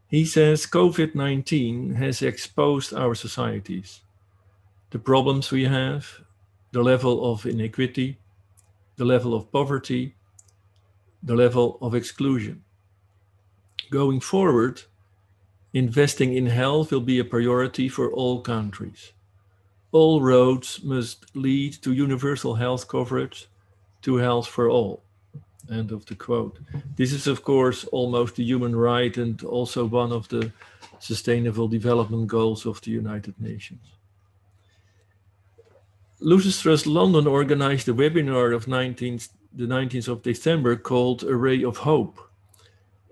He 0.06 0.26
says 0.26 0.66
COVID 0.66 1.14
19 1.14 1.94
has 1.94 2.20
exposed 2.20 2.92
our 2.92 3.14
societies, 3.14 4.02
the 4.90 4.98
problems 4.98 5.50
we 5.50 5.64
have, 5.64 6.20
the 6.72 6.82
level 6.82 7.32
of 7.32 7.46
inequity, 7.46 8.18
the 8.96 9.06
level 9.06 9.32
of 9.32 9.50
poverty, 9.50 10.16
the 11.22 11.34
level 11.34 11.78
of 11.80 11.94
exclusion. 11.94 12.62
Going 13.90 14.20
forward, 14.20 14.82
investing 15.72 16.36
in 16.36 16.44
health 16.44 16.92
will 16.92 17.00
be 17.00 17.18
a 17.18 17.24
priority 17.24 17.88
for 17.88 18.12
all 18.12 18.42
countries. 18.42 19.12
All 19.92 20.22
roads 20.22 20.82
must 20.84 21.34
lead 21.34 21.72
to 21.82 21.92
universal 21.92 22.54
health 22.54 22.86
coverage, 22.86 23.48
to 24.02 24.16
health 24.16 24.46
for 24.46 24.70
all. 24.70 25.02
End 25.70 25.92
of 25.92 26.06
the 26.06 26.14
quote. 26.14 26.58
This 26.96 27.12
is, 27.12 27.26
of 27.26 27.42
course, 27.42 27.84
almost 27.84 28.38
a 28.38 28.42
human 28.42 28.74
right 28.74 29.16
and 29.16 29.42
also 29.44 29.84
one 29.84 30.12
of 30.12 30.28
the 30.28 30.52
sustainable 30.98 31.68
development 31.68 32.28
goals 32.28 32.66
of 32.66 32.80
the 32.82 32.90
United 32.90 33.40
Nations. 33.40 33.80
Lucis 36.20 36.60
Trust 36.60 36.86
London 36.86 37.26
organized 37.26 37.88
a 37.88 37.94
webinar 37.94 38.54
of 38.54 38.66
19th, 38.66 39.30
the 39.52 39.66
19th 39.66 40.08
of 40.08 40.22
December 40.22 40.76
called 40.76 41.24
A 41.24 41.34
Ray 41.34 41.64
of 41.64 41.78
Hope. 41.78 42.20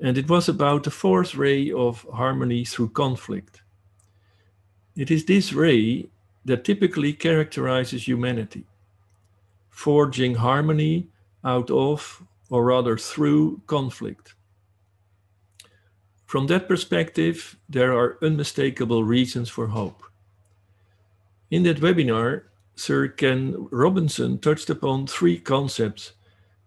And 0.00 0.18
it 0.18 0.28
was 0.28 0.48
about 0.48 0.84
the 0.84 0.90
fourth 0.90 1.34
ray 1.34 1.72
of 1.72 2.06
harmony 2.12 2.64
through 2.64 2.90
conflict. 2.90 3.62
It 4.94 5.10
is 5.10 5.24
this 5.24 5.52
ray 5.52 6.08
that 6.48 6.64
typically 6.64 7.12
characterizes 7.12 8.08
humanity, 8.08 8.64
forging 9.68 10.36
harmony 10.36 11.06
out 11.44 11.70
of 11.70 12.22
or 12.48 12.64
rather 12.64 12.96
through 12.96 13.60
conflict. 13.66 14.34
From 16.24 16.46
that 16.46 16.66
perspective, 16.66 17.56
there 17.68 17.92
are 17.92 18.18
unmistakable 18.22 19.04
reasons 19.04 19.50
for 19.50 19.68
hope. 19.68 20.02
In 21.50 21.62
that 21.64 21.80
webinar, 21.80 22.44
Sir 22.76 23.08
Ken 23.08 23.68
Robinson 23.70 24.38
touched 24.38 24.70
upon 24.70 25.06
three 25.06 25.38
concepts 25.38 26.12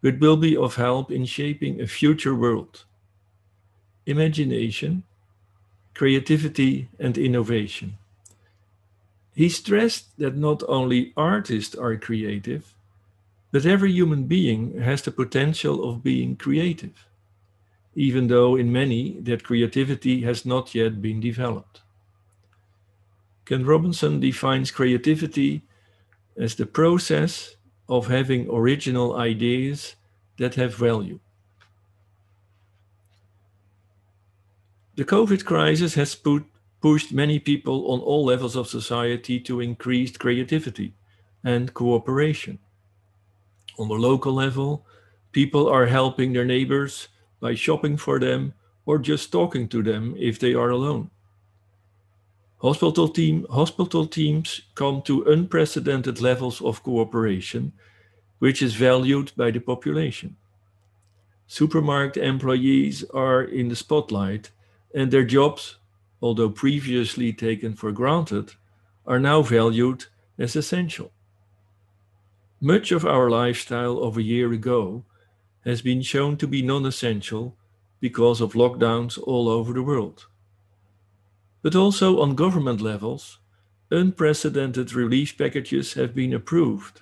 which 0.01 0.19
will 0.19 0.37
be 0.37 0.55
of 0.55 0.75
help 0.75 1.11
in 1.11 1.25
shaping 1.25 1.81
a 1.81 1.87
future 1.87 2.35
world 2.35 2.85
imagination, 4.05 5.03
creativity, 5.93 6.89
and 6.99 7.17
innovation. 7.17 7.97
He 9.33 9.49
stressed 9.49 10.17
that 10.17 10.35
not 10.35 10.61
only 10.67 11.13
artists 11.15 11.75
are 11.75 11.95
creative, 11.95 12.73
but 13.51 13.65
every 13.65 13.91
human 13.91 14.25
being 14.25 14.79
has 14.79 15.01
the 15.01 15.11
potential 15.11 15.89
of 15.89 16.03
being 16.03 16.35
creative, 16.35 17.05
even 17.95 18.27
though 18.27 18.55
in 18.55 18.71
many 18.71 19.19
that 19.21 19.43
creativity 19.43 20.21
has 20.21 20.45
not 20.45 20.75
yet 20.75 21.01
been 21.01 21.19
developed. 21.19 21.81
Ken 23.45 23.65
Robinson 23.65 24.19
defines 24.19 24.71
creativity 24.71 25.63
as 26.37 26.55
the 26.55 26.65
process 26.65 27.55
of 27.89 28.07
having 28.07 28.49
original 28.49 29.17
ideas 29.17 29.95
that 30.37 30.55
have 30.55 30.75
value. 30.75 31.19
The 34.95 35.05
COVID 35.05 35.45
crisis 35.45 35.95
has 35.95 36.15
put, 36.15 36.45
pushed 36.81 37.13
many 37.13 37.39
people 37.39 37.91
on 37.91 37.99
all 37.99 38.25
levels 38.25 38.55
of 38.55 38.67
society 38.67 39.39
to 39.39 39.61
increased 39.61 40.19
creativity 40.19 40.93
and 41.43 41.73
cooperation. 41.73 42.59
On 43.77 43.87
the 43.87 43.93
local 43.93 44.33
level, 44.33 44.85
people 45.31 45.67
are 45.67 45.85
helping 45.85 46.33
their 46.33 46.45
neighbors 46.45 47.07
by 47.39 47.55
shopping 47.55 47.97
for 47.97 48.19
them 48.19 48.53
or 48.85 48.97
just 48.97 49.31
talking 49.31 49.67
to 49.69 49.83
them 49.83 50.15
if 50.17 50.39
they 50.39 50.53
are 50.53 50.69
alone. 50.69 51.09
Hospital, 52.57 53.07
team, 53.07 53.45
hospital 53.49 54.05
teams 54.05 54.61
come 54.75 55.01
to 55.03 55.23
unprecedented 55.23 56.21
levels 56.21 56.61
of 56.61 56.83
cooperation, 56.83 57.73
which 58.37 58.61
is 58.61 58.75
valued 58.75 59.31
by 59.35 59.49
the 59.49 59.59
population. 59.59 60.35
Supermarket 61.47 62.23
employees 62.23 63.03
are 63.13 63.41
in 63.43 63.69
the 63.69 63.75
spotlight, 63.75 64.51
and 64.93 65.09
their 65.09 65.23
jobs, 65.25 65.77
although 66.21 66.49
previously 66.49 67.33
taken 67.33 67.73
for 67.73 67.91
granted, 67.91 68.53
are 69.05 69.19
now 69.19 69.41
valued 69.41 70.05
as 70.37 70.55
essential. 70.55 71.11
Much 72.59 72.91
of 72.91 73.05
our 73.05 73.29
lifestyle 73.29 73.97
of 73.97 74.17
a 74.17 74.21
year 74.21 74.53
ago 74.53 75.03
has 75.65 75.81
been 75.81 76.01
shown 76.01 76.37
to 76.37 76.47
be 76.47 76.61
non 76.61 76.85
essential 76.85 77.57
because 77.99 78.41
of 78.41 78.53
lockdowns 78.53 79.17
all 79.23 79.49
over 79.49 79.73
the 79.73 79.83
world. 79.83 80.27
But 81.61 81.75
also 81.75 82.21
on 82.21 82.35
government 82.35 82.81
levels, 82.81 83.39
unprecedented 83.91 84.93
relief 84.93 85.37
packages 85.37 85.93
have 85.93 86.15
been 86.15 86.33
approved, 86.33 87.01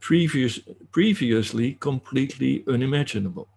previous, 0.00 0.60
previously 0.90 1.74
completely 1.74 2.64
unimaginable. 2.66 3.48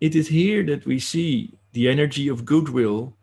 It 0.00 0.14
is 0.14 0.28
here 0.28 0.64
that 0.66 0.86
we 0.86 0.98
see 0.98 1.54
the 1.72 1.88
energy 1.88 2.28
of 2.28 2.44
goodwill 2.44 3.14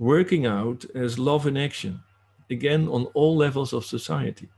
working 0.00 0.44
out 0.46 0.84
as 0.94 1.18
love 1.18 1.46
in 1.46 1.58
action, 1.58 2.00
again 2.48 2.88
on 2.88 3.04
all 3.12 3.36
levels 3.36 3.74
of 3.74 3.84
society. 3.84 4.48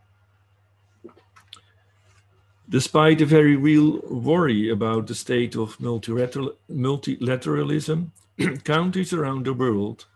Despite 2.68 3.20
a 3.20 3.26
very 3.26 3.56
real 3.56 4.00
worry 4.08 4.70
about 4.70 5.08
the 5.08 5.16
state 5.16 5.56
of 5.56 5.76
multilateralism, 5.78 8.10
countries 8.64 9.12
around 9.12 9.44
the 9.44 9.52
world 9.52 10.06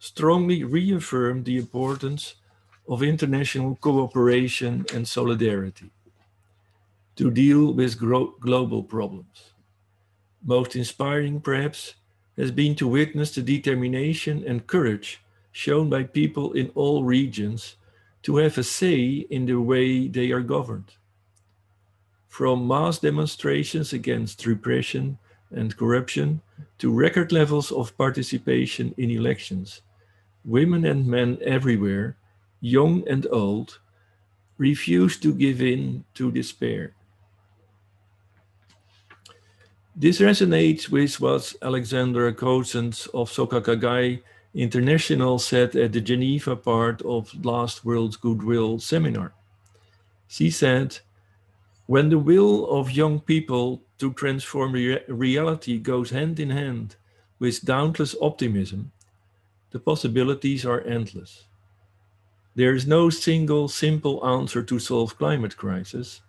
strongly 0.00 0.64
reaffirm 0.64 1.44
the 1.44 1.56
importance 1.56 2.34
of 2.88 3.00
international 3.02 3.76
cooperation 3.76 4.84
and 4.92 5.06
solidarity 5.06 5.92
to 7.14 7.30
deal 7.30 7.72
with 7.72 7.96
global 7.98 8.82
problems. 8.82 9.52
Most 10.44 10.74
inspiring, 10.74 11.40
perhaps, 11.40 11.94
has 12.36 12.50
been 12.50 12.74
to 12.74 12.88
witness 12.88 13.34
the 13.34 13.42
determination 13.42 14.44
and 14.46 14.66
courage 14.66 15.20
shown 15.52 15.88
by 15.88 16.02
people 16.02 16.52
in 16.52 16.70
all 16.74 17.04
regions 17.04 17.76
to 18.22 18.36
have 18.36 18.58
a 18.58 18.62
say 18.62 19.26
in 19.30 19.46
the 19.46 19.60
way 19.60 20.08
they 20.08 20.30
are 20.30 20.40
governed 20.40 20.92
from 22.34 22.66
mass 22.66 22.98
demonstrations 22.98 23.92
against 23.92 24.44
repression 24.44 25.16
and 25.52 25.76
corruption 25.76 26.42
to 26.78 26.92
record 26.92 27.30
levels 27.30 27.70
of 27.70 27.96
participation 27.96 28.92
in 28.98 29.08
elections. 29.08 29.82
Women 30.44 30.84
and 30.84 31.06
men 31.06 31.38
everywhere, 31.44 32.16
young 32.60 33.06
and 33.08 33.24
old, 33.30 33.78
refuse 34.58 35.16
to 35.20 35.32
give 35.32 35.62
in 35.62 36.02
to 36.14 36.32
despair. 36.32 36.96
This 39.96 40.18
resonates 40.18 40.88
with 40.88 41.20
what 41.20 41.54
Alexandra 41.62 42.32
Goossens 42.32 43.06
of 43.14 43.30
Soka 43.30 43.62
Gakkai 43.62 44.22
International 44.52 45.38
said 45.38 45.76
at 45.76 45.92
the 45.92 46.00
Geneva 46.00 46.56
part 46.56 47.00
of 47.02 47.32
last 47.44 47.84
World 47.84 48.20
Goodwill 48.20 48.80
seminar. 48.80 49.34
She 50.26 50.50
said, 50.50 50.98
when 51.86 52.08
the 52.08 52.18
will 52.18 52.68
of 52.70 52.90
young 52.90 53.20
people 53.20 53.82
to 53.98 54.12
transform 54.12 54.72
re- 54.72 54.98
reality 55.06 55.78
goes 55.78 56.10
hand 56.10 56.40
in 56.40 56.50
hand 56.50 56.96
with 57.38 57.64
dauntless 57.64 58.16
optimism, 58.20 58.90
the 59.70 59.78
possibilities 59.78 60.66
are 60.66 60.80
endless. 60.80 61.44
There 62.56 62.74
is 62.74 62.84
no 62.84 63.10
single 63.10 63.68
simple 63.68 64.26
answer 64.26 64.64
to 64.64 64.80
solve 64.80 65.18
climate 65.18 65.56
crisis, 65.56 66.20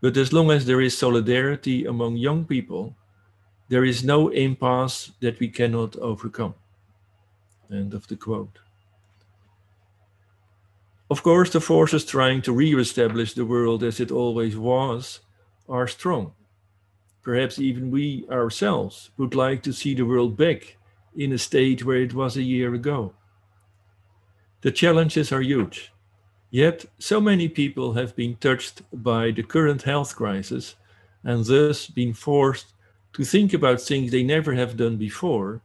but 0.00 0.16
as 0.16 0.32
long 0.32 0.50
as 0.50 0.64
there 0.64 0.80
is 0.80 0.96
solidarity 0.96 1.84
among 1.84 2.16
young 2.16 2.46
people, 2.46 2.96
there 3.72 3.86
is 3.86 4.04
no 4.04 4.28
impasse 4.28 5.12
that 5.20 5.40
we 5.40 5.48
cannot 5.48 5.96
overcome. 5.96 6.54
End 7.70 7.94
of 7.94 8.06
the 8.06 8.16
quote. 8.16 8.58
Of 11.08 11.22
course, 11.22 11.48
the 11.48 11.58
forces 11.58 12.04
trying 12.04 12.42
to 12.42 12.52
re-establish 12.52 13.32
the 13.32 13.46
world 13.46 13.82
as 13.82 13.98
it 13.98 14.10
always 14.10 14.58
was 14.58 15.20
are 15.70 15.88
strong. 15.88 16.34
Perhaps 17.22 17.58
even 17.58 17.90
we 17.90 18.26
ourselves 18.30 19.08
would 19.16 19.34
like 19.34 19.62
to 19.62 19.72
see 19.72 19.94
the 19.94 20.04
world 20.04 20.36
back 20.36 20.76
in 21.16 21.32
a 21.32 21.38
state 21.38 21.82
where 21.82 22.02
it 22.02 22.12
was 22.12 22.36
a 22.36 22.42
year 22.42 22.74
ago. 22.74 23.14
The 24.60 24.70
challenges 24.70 25.32
are 25.32 25.40
huge. 25.40 25.94
Yet, 26.50 26.84
so 26.98 27.22
many 27.22 27.48
people 27.48 27.94
have 27.94 28.14
been 28.14 28.36
touched 28.36 28.82
by 28.92 29.30
the 29.30 29.42
current 29.42 29.84
health 29.84 30.14
crisis 30.14 30.76
and 31.24 31.46
thus 31.46 31.86
been 31.86 32.12
forced 32.12 32.74
to 33.14 33.24
think 33.24 33.52
about 33.52 33.80
things 33.80 34.10
they 34.10 34.22
never 34.22 34.54
have 34.54 34.76
done 34.76 34.96
before, 34.96 35.60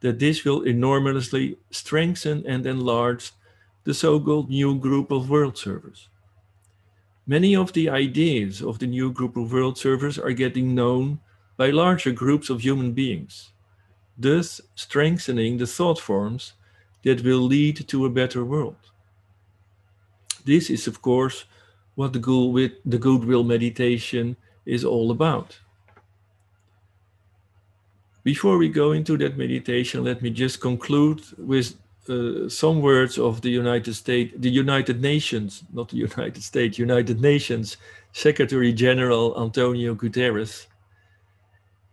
that 0.00 0.18
this 0.18 0.44
will 0.44 0.62
enormously 0.62 1.58
strengthen 1.70 2.46
and 2.46 2.66
enlarge 2.66 3.32
the 3.84 3.94
so-called 3.94 4.48
new 4.48 4.74
group 4.78 5.10
of 5.10 5.30
world 5.30 5.58
servers. 5.58 6.08
Many 7.26 7.54
of 7.54 7.72
the 7.72 7.90
ideas 7.90 8.62
of 8.62 8.78
the 8.78 8.86
new 8.86 9.12
group 9.12 9.36
of 9.36 9.52
world 9.52 9.76
servers 9.76 10.18
are 10.18 10.32
getting 10.32 10.74
known 10.74 11.20
by 11.56 11.70
larger 11.70 12.12
groups 12.12 12.48
of 12.48 12.60
human 12.60 12.92
beings, 12.92 13.50
thus 14.16 14.60
strengthening 14.74 15.58
the 15.58 15.66
thought 15.66 16.00
forms 16.00 16.54
that 17.02 17.24
will 17.24 17.40
lead 17.40 17.86
to 17.88 18.06
a 18.06 18.10
better 18.10 18.44
world. 18.44 18.76
This 20.44 20.70
is, 20.70 20.86
of 20.86 21.02
course, 21.02 21.44
what 21.96 22.12
the, 22.12 22.72
the 22.84 22.98
goodwill 22.98 23.44
meditation 23.44 24.36
is 24.64 24.84
all 24.84 25.10
about. 25.10 25.58
Before 28.34 28.58
we 28.58 28.68
go 28.68 28.92
into 28.92 29.16
that 29.16 29.38
meditation, 29.38 30.04
let 30.04 30.20
me 30.20 30.28
just 30.28 30.60
conclude 30.60 31.22
with 31.38 31.76
uh, 32.10 32.46
some 32.50 32.82
words 32.82 33.16
of 33.16 33.40
the 33.40 33.48
United 33.48 33.94
States, 33.94 34.34
the 34.36 34.50
United 34.50 35.00
Nations, 35.00 35.64
not 35.72 35.88
the 35.88 35.96
United 36.08 36.42
States, 36.42 36.78
United 36.78 37.22
Nations 37.22 37.78
Secretary 38.12 38.70
General 38.74 39.34
Antonio 39.42 39.94
Guterres. 39.94 40.66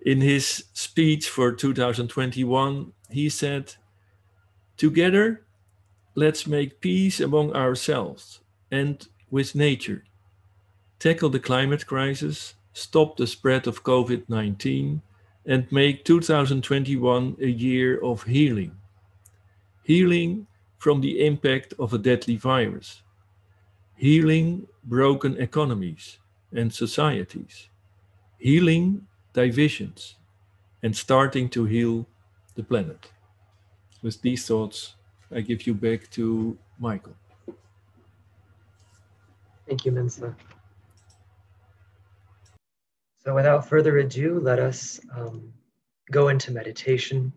In 0.05 0.19
his 0.19 0.65
speech 0.73 1.29
for 1.29 1.53
2021, 1.53 2.91
he 3.09 3.29
said, 3.29 3.75
Together, 4.75 5.45
let's 6.15 6.45
make 6.45 6.81
peace 6.81 7.21
among 7.21 7.53
ourselves 7.53 8.41
and 8.69 9.07
with 9.31 9.55
nature, 9.55 10.03
tackle 10.99 11.29
the 11.29 11.39
climate 11.39 11.87
crisis, 11.87 12.55
stop 12.73 13.15
the 13.15 13.25
spread 13.25 13.67
of 13.67 13.85
COVID 13.85 14.27
19, 14.27 15.01
and 15.45 15.71
make 15.71 16.03
2021 16.05 17.38
a 17.39 17.47
year 17.47 18.03
of 18.03 18.23
healing 18.23 18.75
healing 19.86 20.47
from 20.79 20.99
the 20.99 21.25
impact 21.25 21.73
of 21.79 21.93
a 21.93 21.97
deadly 21.97 22.36
virus, 22.36 23.03
healing 23.95 24.67
broken 24.84 25.38
economies 25.38 26.17
and 26.51 26.73
societies, 26.73 27.69
healing 28.39 29.05
divisions, 29.34 30.15
and 30.81 30.95
starting 30.95 31.47
to 31.49 31.65
heal 31.65 32.08
the 32.55 32.63
planet. 32.63 33.12
With 34.01 34.21
these 34.21 34.45
thoughts, 34.47 34.95
I 35.31 35.41
give 35.41 35.67
you 35.67 35.73
back 35.73 36.10
to 36.12 36.58
Michael. 36.79 37.15
Thank 39.67 39.86
you, 39.86 39.91
Mintze. 39.91 40.34
So 43.25 43.33
without 43.33 43.67
further 43.67 43.97
ado, 43.97 44.39
let 44.39 44.59
us 44.59 44.99
um, 45.11 45.51
go 46.11 46.27
into 46.27 46.51
meditation. 46.51 47.33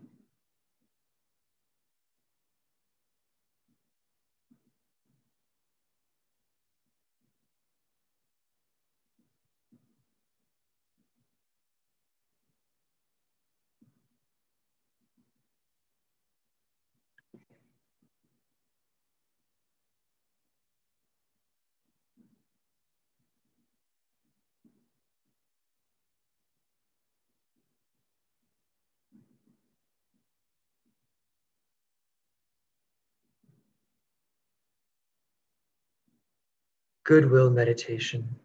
Goodwill 37.09 37.49
meditation. 37.49 38.35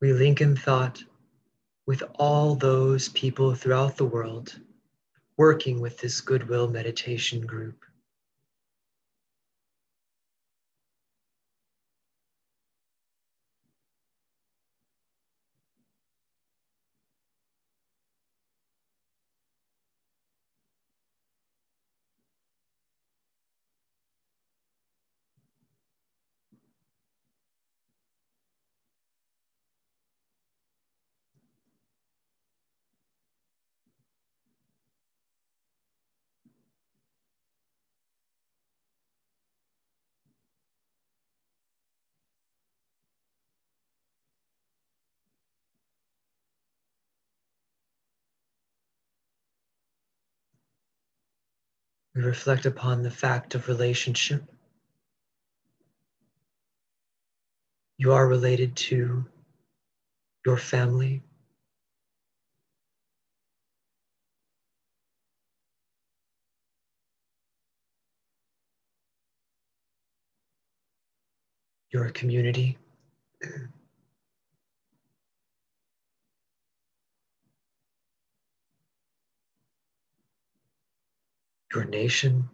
We 0.00 0.12
link 0.12 0.40
in 0.40 0.54
thought 0.54 1.02
with 1.84 2.04
all 2.14 2.54
those 2.54 3.08
people 3.08 3.56
throughout 3.56 3.96
the 3.96 4.04
world 4.04 4.56
working 5.36 5.80
with 5.80 5.98
this 5.98 6.20
goodwill 6.20 6.68
meditation 6.68 7.44
group. 7.44 7.84
We 52.14 52.22
reflect 52.22 52.66
upon 52.66 53.02
the 53.02 53.10
fact 53.10 53.54
of 53.54 53.68
relationship. 53.68 54.44
You 57.96 58.12
are 58.12 58.26
related 58.26 58.76
to 58.76 59.24
your 60.44 60.58
family. 60.58 61.22
Your 71.92 72.10
community. 72.10 72.78
your 81.74 81.84
nation. 81.84 82.48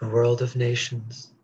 The 0.00 0.08
world 0.08 0.42
of 0.42 0.56
nations. 0.56 1.35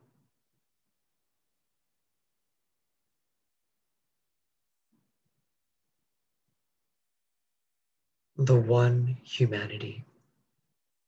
The 8.46 8.56
one 8.56 9.18
humanity 9.24 10.04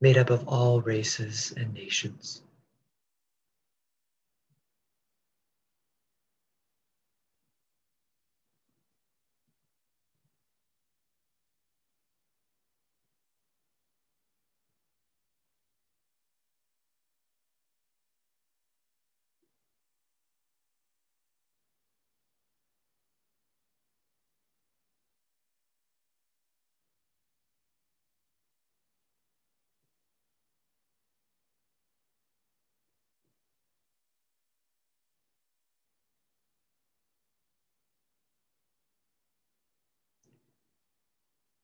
made 0.01 0.18
up 0.18 0.31
of 0.31 0.49
all 0.49 0.83
races 0.83 1.55
and 1.57 1.75
nations. 1.75 2.43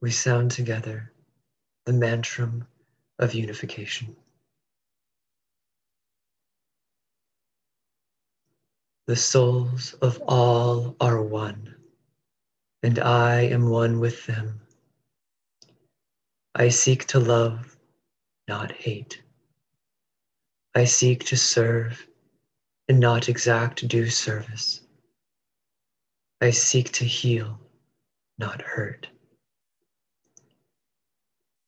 We 0.00 0.10
sound 0.10 0.50
together 0.50 1.12
the 1.84 1.92
mantram 1.92 2.66
of 3.18 3.34
unification. 3.34 4.16
The 9.06 9.16
souls 9.16 9.94
of 9.94 10.22
all 10.26 10.96
are 11.00 11.22
one, 11.22 11.74
and 12.82 12.98
I 12.98 13.42
am 13.42 13.68
one 13.68 13.98
with 13.98 14.24
them. 14.26 14.60
I 16.54 16.68
seek 16.68 17.06
to 17.08 17.18
love, 17.18 17.76
not 18.48 18.72
hate. 18.72 19.22
I 20.74 20.84
seek 20.84 21.24
to 21.24 21.36
serve 21.36 22.06
and 22.88 23.00
not 23.00 23.28
exact 23.28 23.86
due 23.88 24.08
service. 24.08 24.82
I 26.40 26.50
seek 26.50 26.92
to 26.92 27.04
heal, 27.04 27.60
not 28.38 28.62
hurt. 28.62 29.08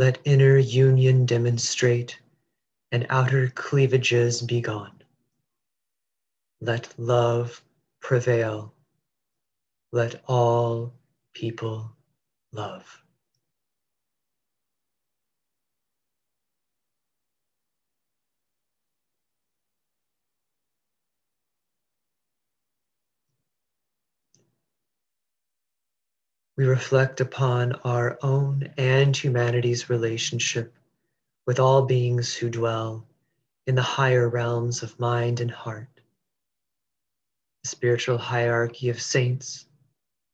let 0.00 0.18
inner 0.24 0.56
union 0.56 1.26
demonstrate 1.26 2.18
and 2.90 3.06
outer 3.10 3.50
cleavages 3.54 4.40
be 4.40 4.58
gone. 4.58 5.02
Let 6.62 6.88
love 6.96 7.62
prevail. 8.00 8.72
Let 9.92 10.22
all 10.26 10.94
people 11.34 11.92
love. 12.50 12.99
We 26.60 26.66
reflect 26.66 27.22
upon 27.22 27.72
our 27.84 28.18
own 28.20 28.70
and 28.76 29.16
humanity's 29.16 29.88
relationship 29.88 30.74
with 31.46 31.58
all 31.58 31.86
beings 31.86 32.34
who 32.34 32.50
dwell 32.50 33.06
in 33.66 33.74
the 33.74 33.80
higher 33.80 34.28
realms 34.28 34.82
of 34.82 35.00
mind 35.00 35.40
and 35.40 35.50
heart. 35.50 35.88
The 37.62 37.68
spiritual 37.70 38.18
hierarchy 38.18 38.90
of 38.90 39.00
saints, 39.00 39.64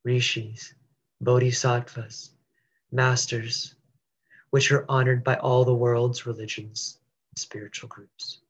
rishis, 0.05 0.75
bodhisattvas, 1.21 2.33
masters, 2.91 3.77
which 4.51 4.73
are 4.73 4.85
honored 4.89 5.23
by 5.23 5.37
all 5.37 5.65
the 5.65 5.73
world's 5.73 6.27
religions 6.27 6.99
and 7.31 7.39
spiritual 7.39 7.89
groups. 7.89 8.41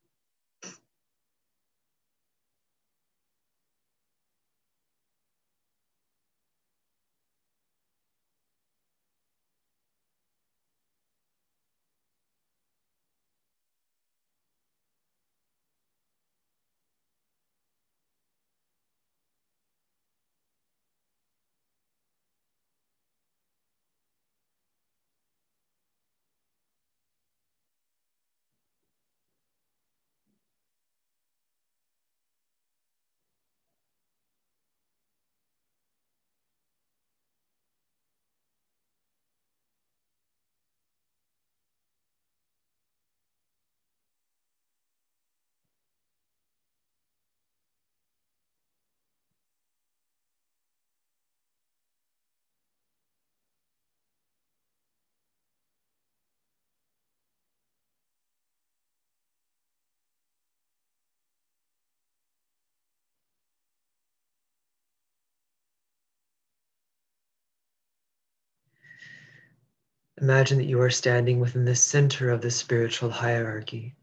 Imagine 70.20 70.58
that 70.58 70.64
you 70.64 70.80
are 70.80 70.90
standing 70.90 71.40
within 71.40 71.66
the 71.66 71.76
center 71.76 72.30
of 72.30 72.40
the 72.40 72.50
spiritual 72.50 73.10
hierarchy, 73.10 73.94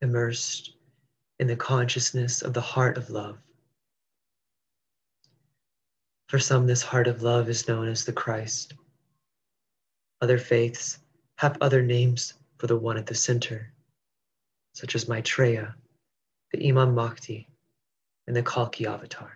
immersed 0.00 0.74
in 1.38 1.46
the 1.46 1.56
consciousness 1.56 2.40
of 2.40 2.54
the 2.54 2.62
heart 2.62 2.96
of 2.96 3.10
love. 3.10 3.38
For 6.28 6.38
some, 6.38 6.66
this 6.66 6.82
heart 6.82 7.08
of 7.08 7.22
love 7.22 7.50
is 7.50 7.68
known 7.68 7.88
as 7.88 8.04
the 8.04 8.12
Christ. 8.12 8.72
Other 10.22 10.38
faiths 10.38 10.98
have 11.38 11.58
other 11.60 11.82
names 11.82 12.32
for 12.56 12.66
the 12.66 12.76
one 12.76 12.96
at 12.96 13.04
the 13.04 13.14
center, 13.14 13.72
such 14.72 14.94
as 14.94 15.08
Maitreya, 15.08 15.74
the 16.52 16.68
Imam 16.68 16.94
Mahdi, 16.94 17.46
and 18.26 18.34
the 18.34 18.42
Kalki 18.42 18.86
avatar. 18.86 19.30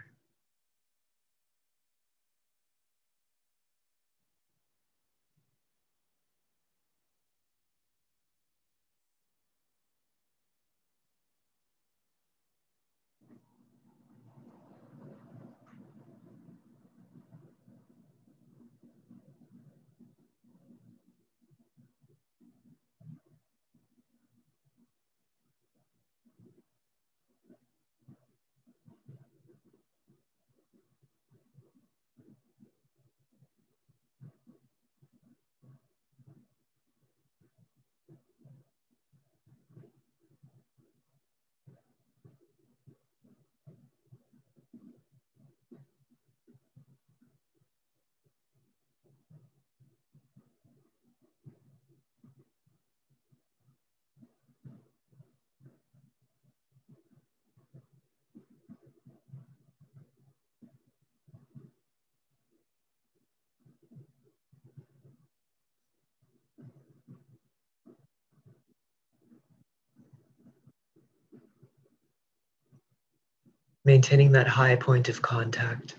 Maintaining 73.85 74.33
that 74.33 74.49
high 74.49 74.76
point 74.76 75.09
of 75.09 75.22
contact. 75.22 75.97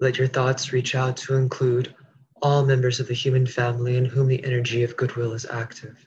Let 0.00 0.18
your 0.18 0.28
thoughts 0.28 0.72
reach 0.72 0.94
out 0.94 1.16
to 1.18 1.36
include 1.36 1.94
all 2.42 2.64
members 2.64 3.00
of 3.00 3.06
the 3.06 3.14
human 3.14 3.46
family 3.46 3.96
in 3.96 4.04
whom 4.04 4.26
the 4.26 4.42
energy 4.44 4.82
of 4.82 4.96
goodwill 4.96 5.32
is 5.32 5.46
active. 5.50 6.06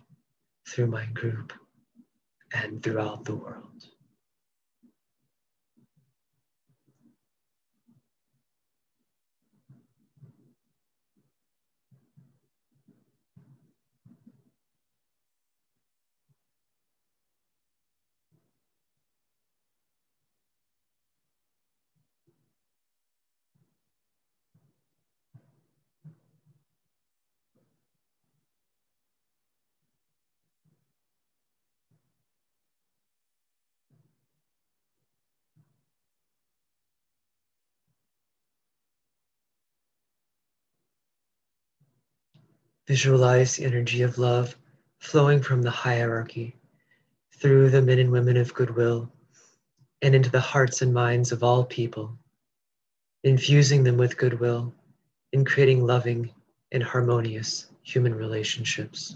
through 0.71 0.87
my 0.87 1.05
group 1.07 1.51
and 2.53 2.81
throughout 2.81 3.25
the 3.25 3.35
world. 3.35 3.70
Visualize 42.91 43.55
the 43.55 43.63
energy 43.63 44.01
of 44.01 44.17
love 44.17 44.57
flowing 44.99 45.41
from 45.41 45.61
the 45.61 45.71
hierarchy 45.71 46.57
through 47.31 47.69
the 47.69 47.81
men 47.81 47.99
and 47.99 48.11
women 48.11 48.35
of 48.35 48.53
goodwill 48.53 49.09
and 50.01 50.13
into 50.13 50.29
the 50.29 50.41
hearts 50.41 50.81
and 50.81 50.93
minds 50.93 51.31
of 51.31 51.41
all 51.41 51.63
people, 51.63 52.19
infusing 53.23 53.85
them 53.85 53.95
with 53.95 54.17
goodwill 54.17 54.73
and 55.31 55.45
creating 55.45 55.85
loving 55.85 56.33
and 56.73 56.83
harmonious 56.83 57.67
human 57.81 58.13
relationships. 58.13 59.15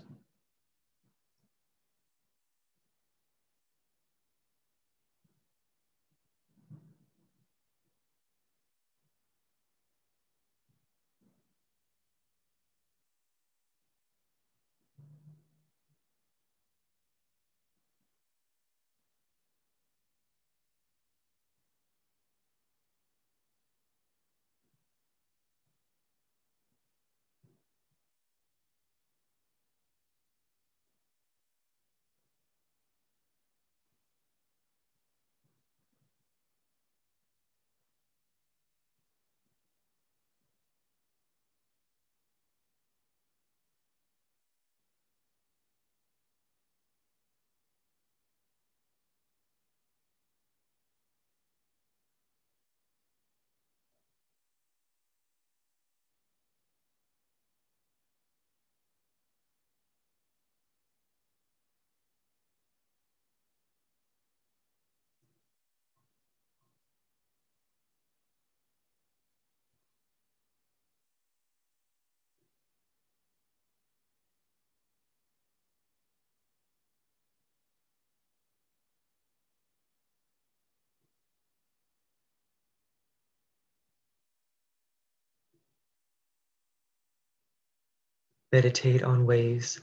Meditate 88.55 89.03
on 89.03 89.25
ways 89.25 89.81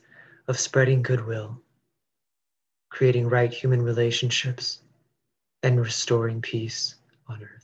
of 0.48 0.58
spreading 0.58 1.02
goodwill, 1.02 1.60
creating 2.88 3.28
right 3.28 3.52
human 3.52 3.82
relationships, 3.82 4.80
and 5.62 5.78
restoring 5.78 6.40
peace 6.40 6.94
on 7.28 7.42
earth. 7.42 7.61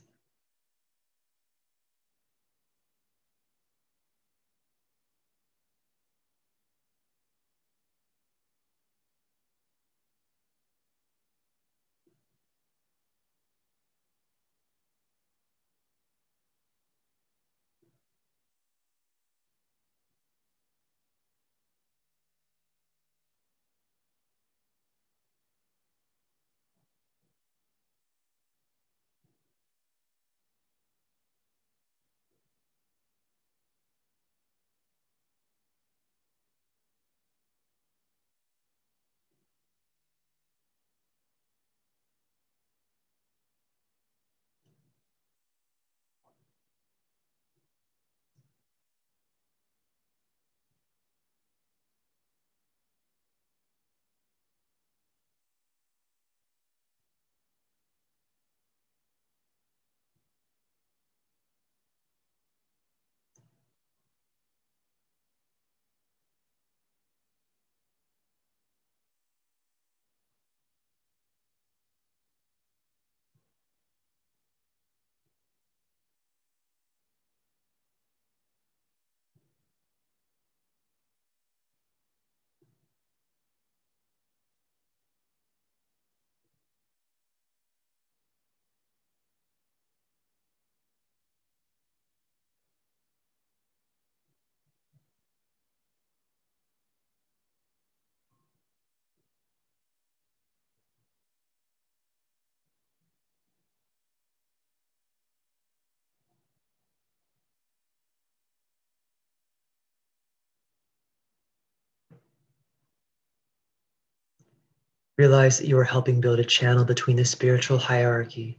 Realize 115.19 115.57
that 115.57 115.67
you 115.67 115.77
are 115.77 115.83
helping 115.83 116.21
build 116.21 116.39
a 116.39 116.45
channel 116.45 116.85
between 116.85 117.17
the 117.17 117.25
spiritual 117.25 117.77
hierarchy 117.77 118.57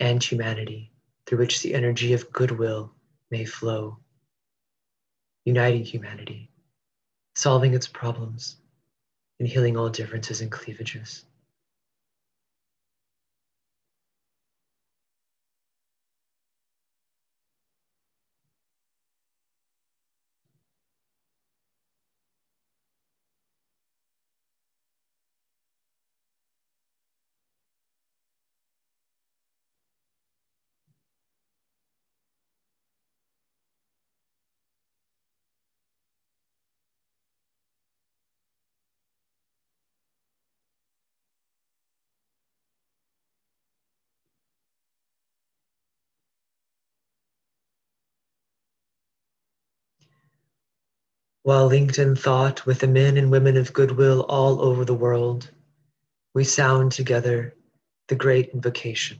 and 0.00 0.20
humanity 0.20 0.90
through 1.24 1.38
which 1.38 1.62
the 1.62 1.72
energy 1.72 2.14
of 2.14 2.32
goodwill 2.32 2.92
may 3.30 3.44
flow, 3.44 3.96
uniting 5.44 5.84
humanity, 5.84 6.50
solving 7.36 7.74
its 7.74 7.86
problems, 7.86 8.56
and 9.38 9.46
healing 9.46 9.76
all 9.76 9.88
differences 9.88 10.40
and 10.40 10.50
cleavages. 10.50 11.26
While 51.42 51.68
linked 51.68 51.98
in 51.98 52.16
thought 52.16 52.66
with 52.66 52.80
the 52.80 52.86
men 52.86 53.16
and 53.16 53.30
women 53.30 53.56
of 53.56 53.72
goodwill 53.72 54.26
all 54.28 54.60
over 54.60 54.84
the 54.84 54.94
world, 54.94 55.50
we 56.34 56.44
sound 56.44 56.92
together 56.92 57.54
the 58.08 58.14
great 58.14 58.50
invocation. 58.50 59.18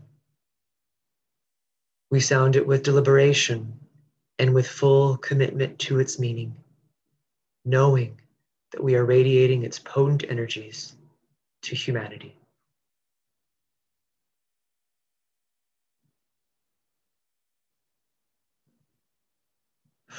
We 2.11 2.21
sound 2.21 2.57
it 2.57 2.67
with 2.67 2.83
deliberation 2.83 3.81
and 4.39 4.53
with 4.53 4.67
full 4.67 5.17
commitment 5.17 5.79
to 5.81 5.99
its 5.99 6.19
meaning, 6.19 6.57
knowing 7.65 8.21
that 8.73 8.85
we 8.85 8.97
are 8.97 9.05
radiating 9.05 9.63
its 9.63 9.79
potent 9.79 10.25
energies 10.29 10.95
to 11.63 11.75
humanity. 11.75 12.37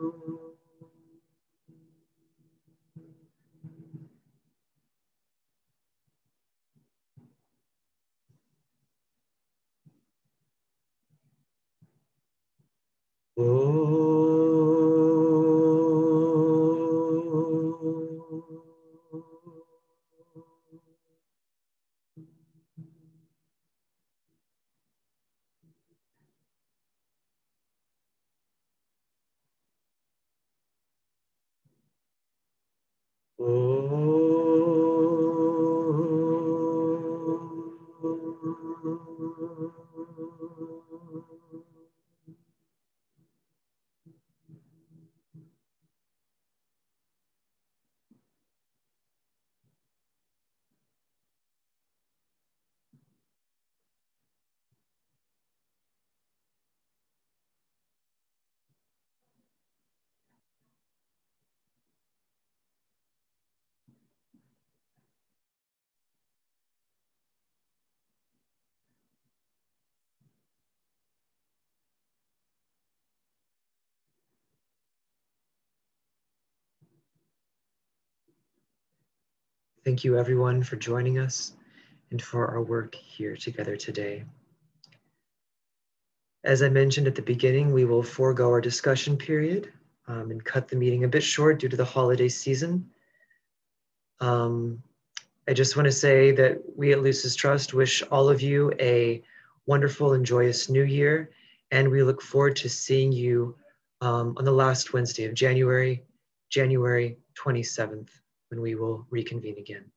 Oh. 0.00 0.54
Oh. 33.38 34.05
Thank 79.86 80.02
you 80.02 80.18
everyone 80.18 80.64
for 80.64 80.74
joining 80.74 81.20
us 81.20 81.52
and 82.10 82.20
for 82.20 82.48
our 82.48 82.60
work 82.60 82.96
here 82.96 83.36
together 83.36 83.76
today. 83.76 84.24
As 86.42 86.60
I 86.60 86.68
mentioned 86.68 87.06
at 87.06 87.14
the 87.14 87.22
beginning, 87.22 87.72
we 87.72 87.84
will 87.84 88.02
forego 88.02 88.48
our 88.48 88.60
discussion 88.60 89.16
period 89.16 89.72
um, 90.08 90.32
and 90.32 90.44
cut 90.44 90.66
the 90.66 90.74
meeting 90.74 91.04
a 91.04 91.08
bit 91.08 91.22
short 91.22 91.60
due 91.60 91.68
to 91.68 91.76
the 91.76 91.84
holiday 91.84 92.28
season. 92.28 92.90
Um, 94.18 94.82
I 95.46 95.52
just 95.52 95.76
want 95.76 95.86
to 95.86 95.92
say 95.92 96.32
that 96.32 96.60
we 96.74 96.90
at 96.90 97.00
Lucis 97.00 97.36
Trust 97.36 97.72
wish 97.72 98.02
all 98.10 98.28
of 98.28 98.42
you 98.42 98.72
a 98.80 99.22
wonderful 99.66 100.14
and 100.14 100.26
joyous 100.26 100.68
new 100.68 100.82
year, 100.82 101.30
and 101.70 101.88
we 101.88 102.02
look 102.02 102.22
forward 102.22 102.56
to 102.56 102.68
seeing 102.68 103.12
you 103.12 103.54
um, 104.00 104.34
on 104.36 104.44
the 104.44 104.50
last 104.50 104.92
Wednesday 104.92 105.26
of 105.26 105.34
January, 105.34 106.02
January 106.50 107.18
27th 107.36 108.08
when 108.48 108.60
we 108.60 108.74
will 108.74 109.06
reconvene 109.10 109.58
again. 109.58 109.90